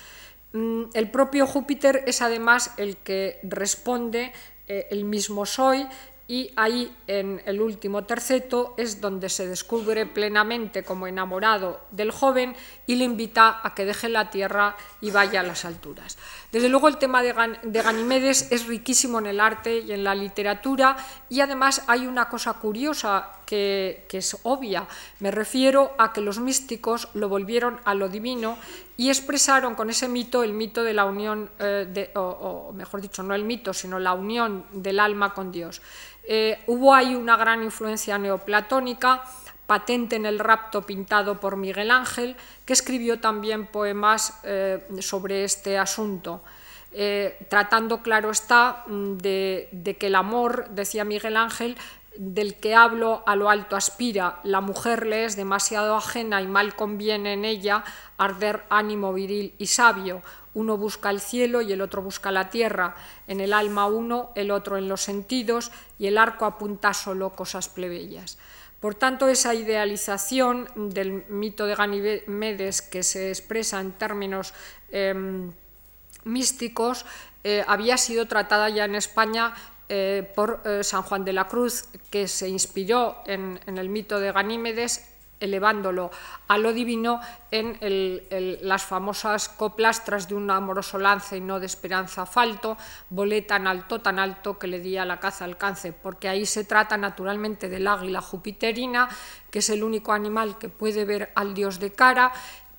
[0.54, 4.32] Mm, el propio Júpiter es además el que responde
[4.68, 5.88] el mismo soy
[6.30, 12.54] y ahí en el último terceto es donde se descubre plenamente como enamorado del joven
[12.86, 16.18] y le invita a que deje la tierra y vaya a las alturas.
[16.52, 17.32] Desde luego el tema de,
[17.82, 20.98] Ganimedes es riquísimo en el arte y en la literatura
[21.30, 24.86] y además hay una cosa curiosa que, es obvia.
[25.20, 28.58] Me refiero a que los místicos lo volvieron a lo divino
[28.98, 33.36] y expresaron con ese mito el mito de la unión, eh, o mejor dicho, no
[33.36, 35.84] el mito, sino la unión del alma con Dios.
[36.28, 39.24] Eh, hubo ahí una gran influencia neoplatónica,
[39.68, 42.36] patente en el rapto pintado por Miguel Ángel,
[42.66, 46.42] que escribió también poemas eh, sobre este asunto.
[47.48, 51.78] Tratando, claro está, mm, de, que el amor, decía Miguel Ángel,
[52.20, 56.76] del que hablo a lo alto aspira, la mujer le es demasiado ajena y mal
[56.76, 57.84] conviene en ella
[58.18, 60.22] arder ánimo viril y sabio,
[60.58, 62.96] uno busca el cielo y el otro busca la tierra,
[63.28, 67.70] en el alma uno, el otro en los sentidos, y el arco apunta solo cosas
[67.70, 68.40] plebeyas.
[68.80, 74.56] Por tanto, esa idealización del mito de Ganimedes que se expresa en términos
[74.90, 75.52] em,
[76.24, 77.06] místicos
[77.44, 79.54] eh, había sido tratada ya en España
[79.90, 84.32] eh, por eh, San Juan de la Cruz, que se inspiró en, el mito de
[84.32, 86.10] Ganímedes elevándolo
[86.48, 87.22] a lo divino
[87.52, 87.78] en
[88.62, 92.76] las famosas coplas tras de un amoroso lance y no de esperanza falto,
[93.12, 96.64] volé tan alto, tan alto que le di a la caza alcance, porque ahí se
[96.64, 99.10] trata naturalmente del águila jupiterina,
[99.52, 102.34] que es el único animal que puede ver al dios de cara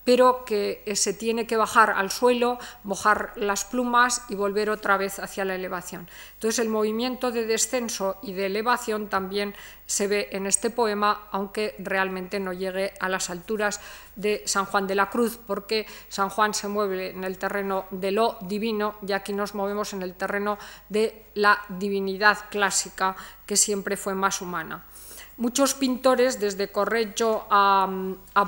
[0.08, 4.96] pero que eh, se tiene que bajar al suelo, mojar las plumas y volver otra
[4.96, 6.08] vez hacia la elevación.
[6.32, 9.54] Entonces el movimiento de descenso y de elevación también
[9.84, 13.82] se ve en este poema, aunque realmente no llegue a las alturas
[14.16, 18.10] de San Juan de la Cruz, porque San Juan se mueve en el terreno de
[18.10, 20.56] lo divino y aquí nos movemos en el terreno
[20.88, 24.86] de la divinidad clásica, que siempre fue más humana.
[25.38, 27.88] Muchos pintores, desde Correggio a,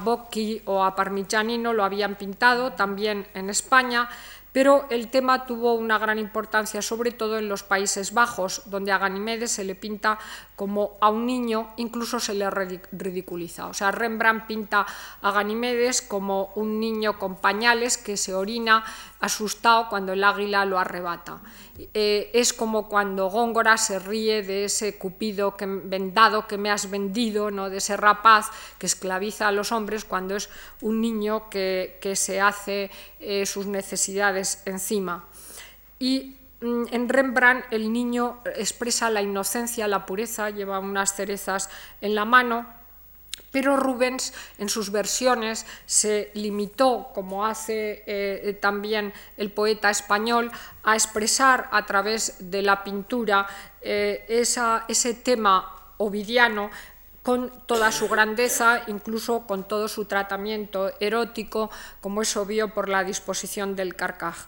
[0.03, 4.09] Bocchi o a Parmigianino, lo habían pintado, también en España,
[4.53, 8.99] pero el tema tuvo una gran importancia, sobre todo en los Países Bajos, donde a
[8.99, 10.19] Ganimedes se le pinta
[10.57, 13.67] como a un niño, incluso se le ridiculiza.
[13.67, 14.87] O sea, Rembrandt pinta
[15.23, 18.85] a Ganimedes como un niño con pañales que se orina
[19.21, 21.41] asustado cuando el águila lo arrebata.
[21.95, 26.91] Eh, es como cuando Góngora se ríe de ese cupido que, vendado que me has
[26.91, 27.71] vendido, ¿no?
[27.71, 30.51] de ese rapaz que esclaviza a los hombres cuando es
[30.83, 32.91] un niño que, se hace
[33.21, 35.25] eh, sus necesidades encima.
[35.99, 41.71] Y mm, en Rembrandt el niño expresa la inocencia, la pureza, lleva unas cerezas
[42.01, 42.81] en la mano
[43.51, 50.51] pero Rubens en sus versiones se limitó, como hace eh, también el poeta español,
[50.83, 53.47] a expresar a través de la pintura
[53.81, 56.71] eh, ese tema ovidiano
[57.23, 63.05] con toda su grandeza, incluso con todo su tratamiento erótico, como es obvio por la
[63.05, 64.47] disposición del carcaj.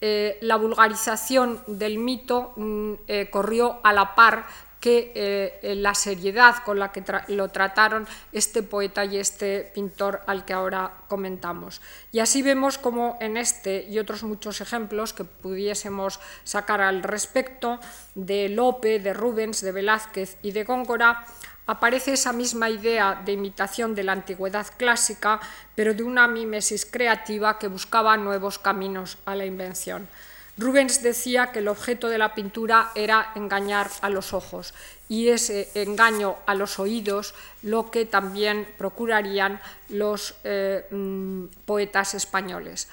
[0.00, 2.94] Eh, la vulgarización del mito mm,
[3.30, 4.46] corrió a la par
[4.80, 10.44] que eh, la seriedad con la que lo trataron este poeta y este pintor al
[10.44, 11.80] que ahora comentamos.
[12.12, 17.80] Y así vemos como en este y otros muchos ejemplos que pudiésemos sacar al respecto
[18.14, 21.26] de Lope, de Rubens, de Velázquez y de Góngora,
[21.68, 25.38] aparece esa misma idea de imitación de la antigüedad clásica,
[25.74, 30.08] pero de una mímesis creativa que buscaba nuevos caminos a la invención.
[30.56, 34.72] Rubens decía que el objeto de la pintura era engañar a los ojos
[35.10, 39.60] y ese engaño a los oídos lo que también procurarían
[39.90, 42.88] los eh, mm, poetas españoles.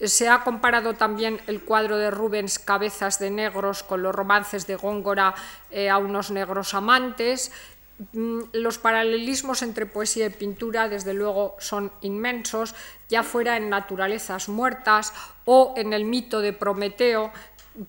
[0.00, 4.76] Se ha comparado también el cuadro de Rubens Cabezas de Negros con los romances de
[4.76, 5.34] Góngora
[5.72, 7.50] eh, a unos negros amantes
[8.52, 12.74] los paralelismos entre poesía y pintura, desde luego, son inmensos,
[13.08, 15.12] ya fuera en naturalezas muertas
[15.44, 17.32] o en el mito de Prometeo,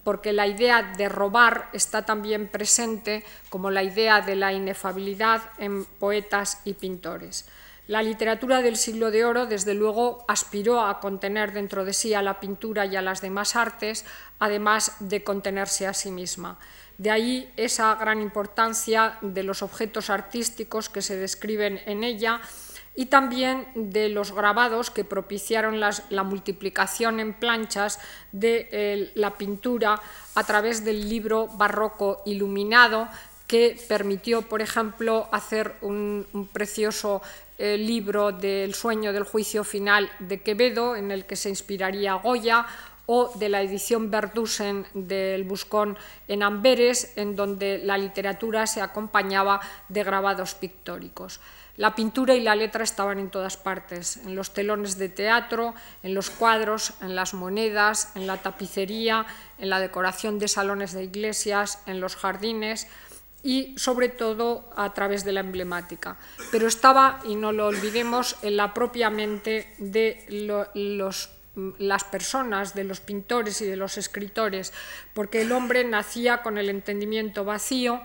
[0.04, 5.86] porque la idea de robar está también presente como la idea de la inefabilidad en
[5.86, 7.48] poetas y pintores.
[7.88, 12.22] La literatura del siglo de oro, desde luego, aspiró a contener dentro de sí a
[12.22, 14.06] la pintura y a las demás artes,
[14.38, 16.60] además de contenerse a sí misma.
[17.00, 22.42] De ahí esa gran importancia de los objetos artísticos que se describen en ella
[22.94, 28.00] y también de los grabados que propiciaron la multiplicación en planchas
[28.34, 30.02] de la pintura
[30.36, 33.08] a través del libro barroco iluminado
[33.48, 37.22] que permitió, por ejemplo, hacer un, precioso
[37.58, 42.68] eh, libro del sueño del juicio final de Quevedo, en el que se inspiraría Goya,
[43.12, 45.98] o de la edición Verdusen del Buscón
[46.28, 51.40] en Amberes, en donde la literatura se acompañaba de grabados pictóricos.
[51.76, 56.14] La pintura y la letra estaban en todas partes, en los telones de teatro, en
[56.14, 59.26] los cuadros, en las monedas, en la tapicería,
[59.58, 62.86] en la decoración de salones de iglesias, en los jardines
[63.42, 66.20] y sobre todo a través de la emblemática.
[66.52, 70.28] Pero estaba, y no lo olvidemos, en la propia mente de
[70.76, 71.39] los
[71.78, 74.74] las personas, de los pintores y de los escritores,
[75.14, 78.02] porque el hombre nacía con el entendimiento vacío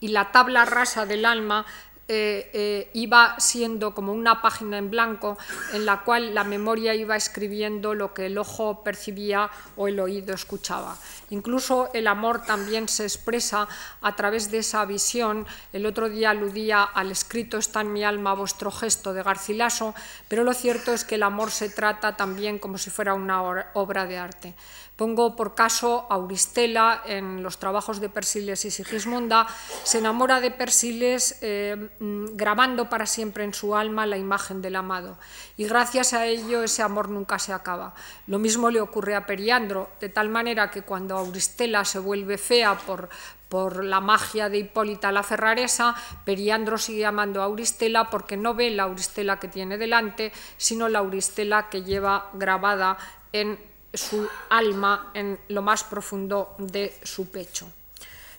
[0.00, 1.66] y la tabla rasa del alma
[2.06, 5.38] eh, eh, iba siendo como una página en blanco
[5.72, 10.34] en la cual la memoria iba escribiendo lo que el ojo percibía o el oído
[10.34, 10.98] escuchaba.
[11.30, 13.68] Incluso el amor también se expresa
[14.02, 15.46] a través de esa visión.
[15.72, 19.94] El otro día aludía al escrito está en mi alma vuestro gesto de Garcilaso,
[20.28, 23.42] pero lo cierto es que el amor se trata también como si fuera una
[23.72, 24.54] obra de arte.
[24.96, 29.46] Pongo por caso Auristela en los trabajos de Persiles y Sigismunda,
[29.82, 34.76] se enamora de Persiles eh, mm, grabando para siempre en su alma la imagen del
[34.76, 35.18] amado
[35.56, 37.94] y gracias a ello ese amor nunca se acaba.
[38.28, 42.78] Lo mismo le ocurre a Periandro, de tal manera que cuando Auristela se vuelve fea
[42.78, 43.08] por,
[43.48, 48.70] por la magia de Hipólita la Ferraresa, Periandro sigue amando a Auristela porque no ve
[48.70, 52.96] la Auristela que tiene delante, sino la Auristela que lleva grabada
[53.32, 57.70] en su alma en lo más profundo de su pecho.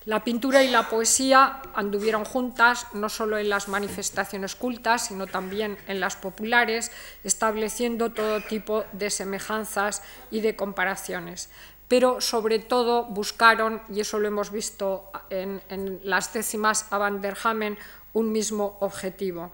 [0.06, 5.80] La pintura y la poesía anduvieron juntas no solo en las manifestaciones cultas, sino también
[5.88, 6.92] en las populares,
[7.24, 11.50] estableciendo todo tipo de semejanzas y de comparaciones.
[11.88, 15.62] Pero sobre todo buscaron, y eso lo hemos visto en,
[16.04, 17.76] las décimas a Van der Hamen,
[18.14, 19.52] un mismo objetivo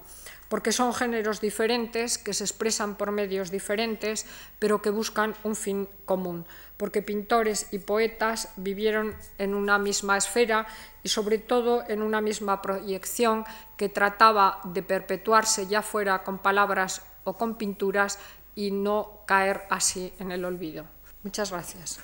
[0.51, 4.27] porque son géneros diferentes que se expresan por medios diferentes,
[4.59, 6.45] pero que buscan un fin común,
[6.75, 10.67] porque pintores y poetas vivieron en una misma esfera
[11.03, 13.45] y sobre todo en una misma proyección
[13.77, 18.19] que trataba de perpetuarse ya fuera con palabras o con pinturas
[18.53, 20.83] y no caer así en el olvido.
[21.23, 22.01] Muchas gracias.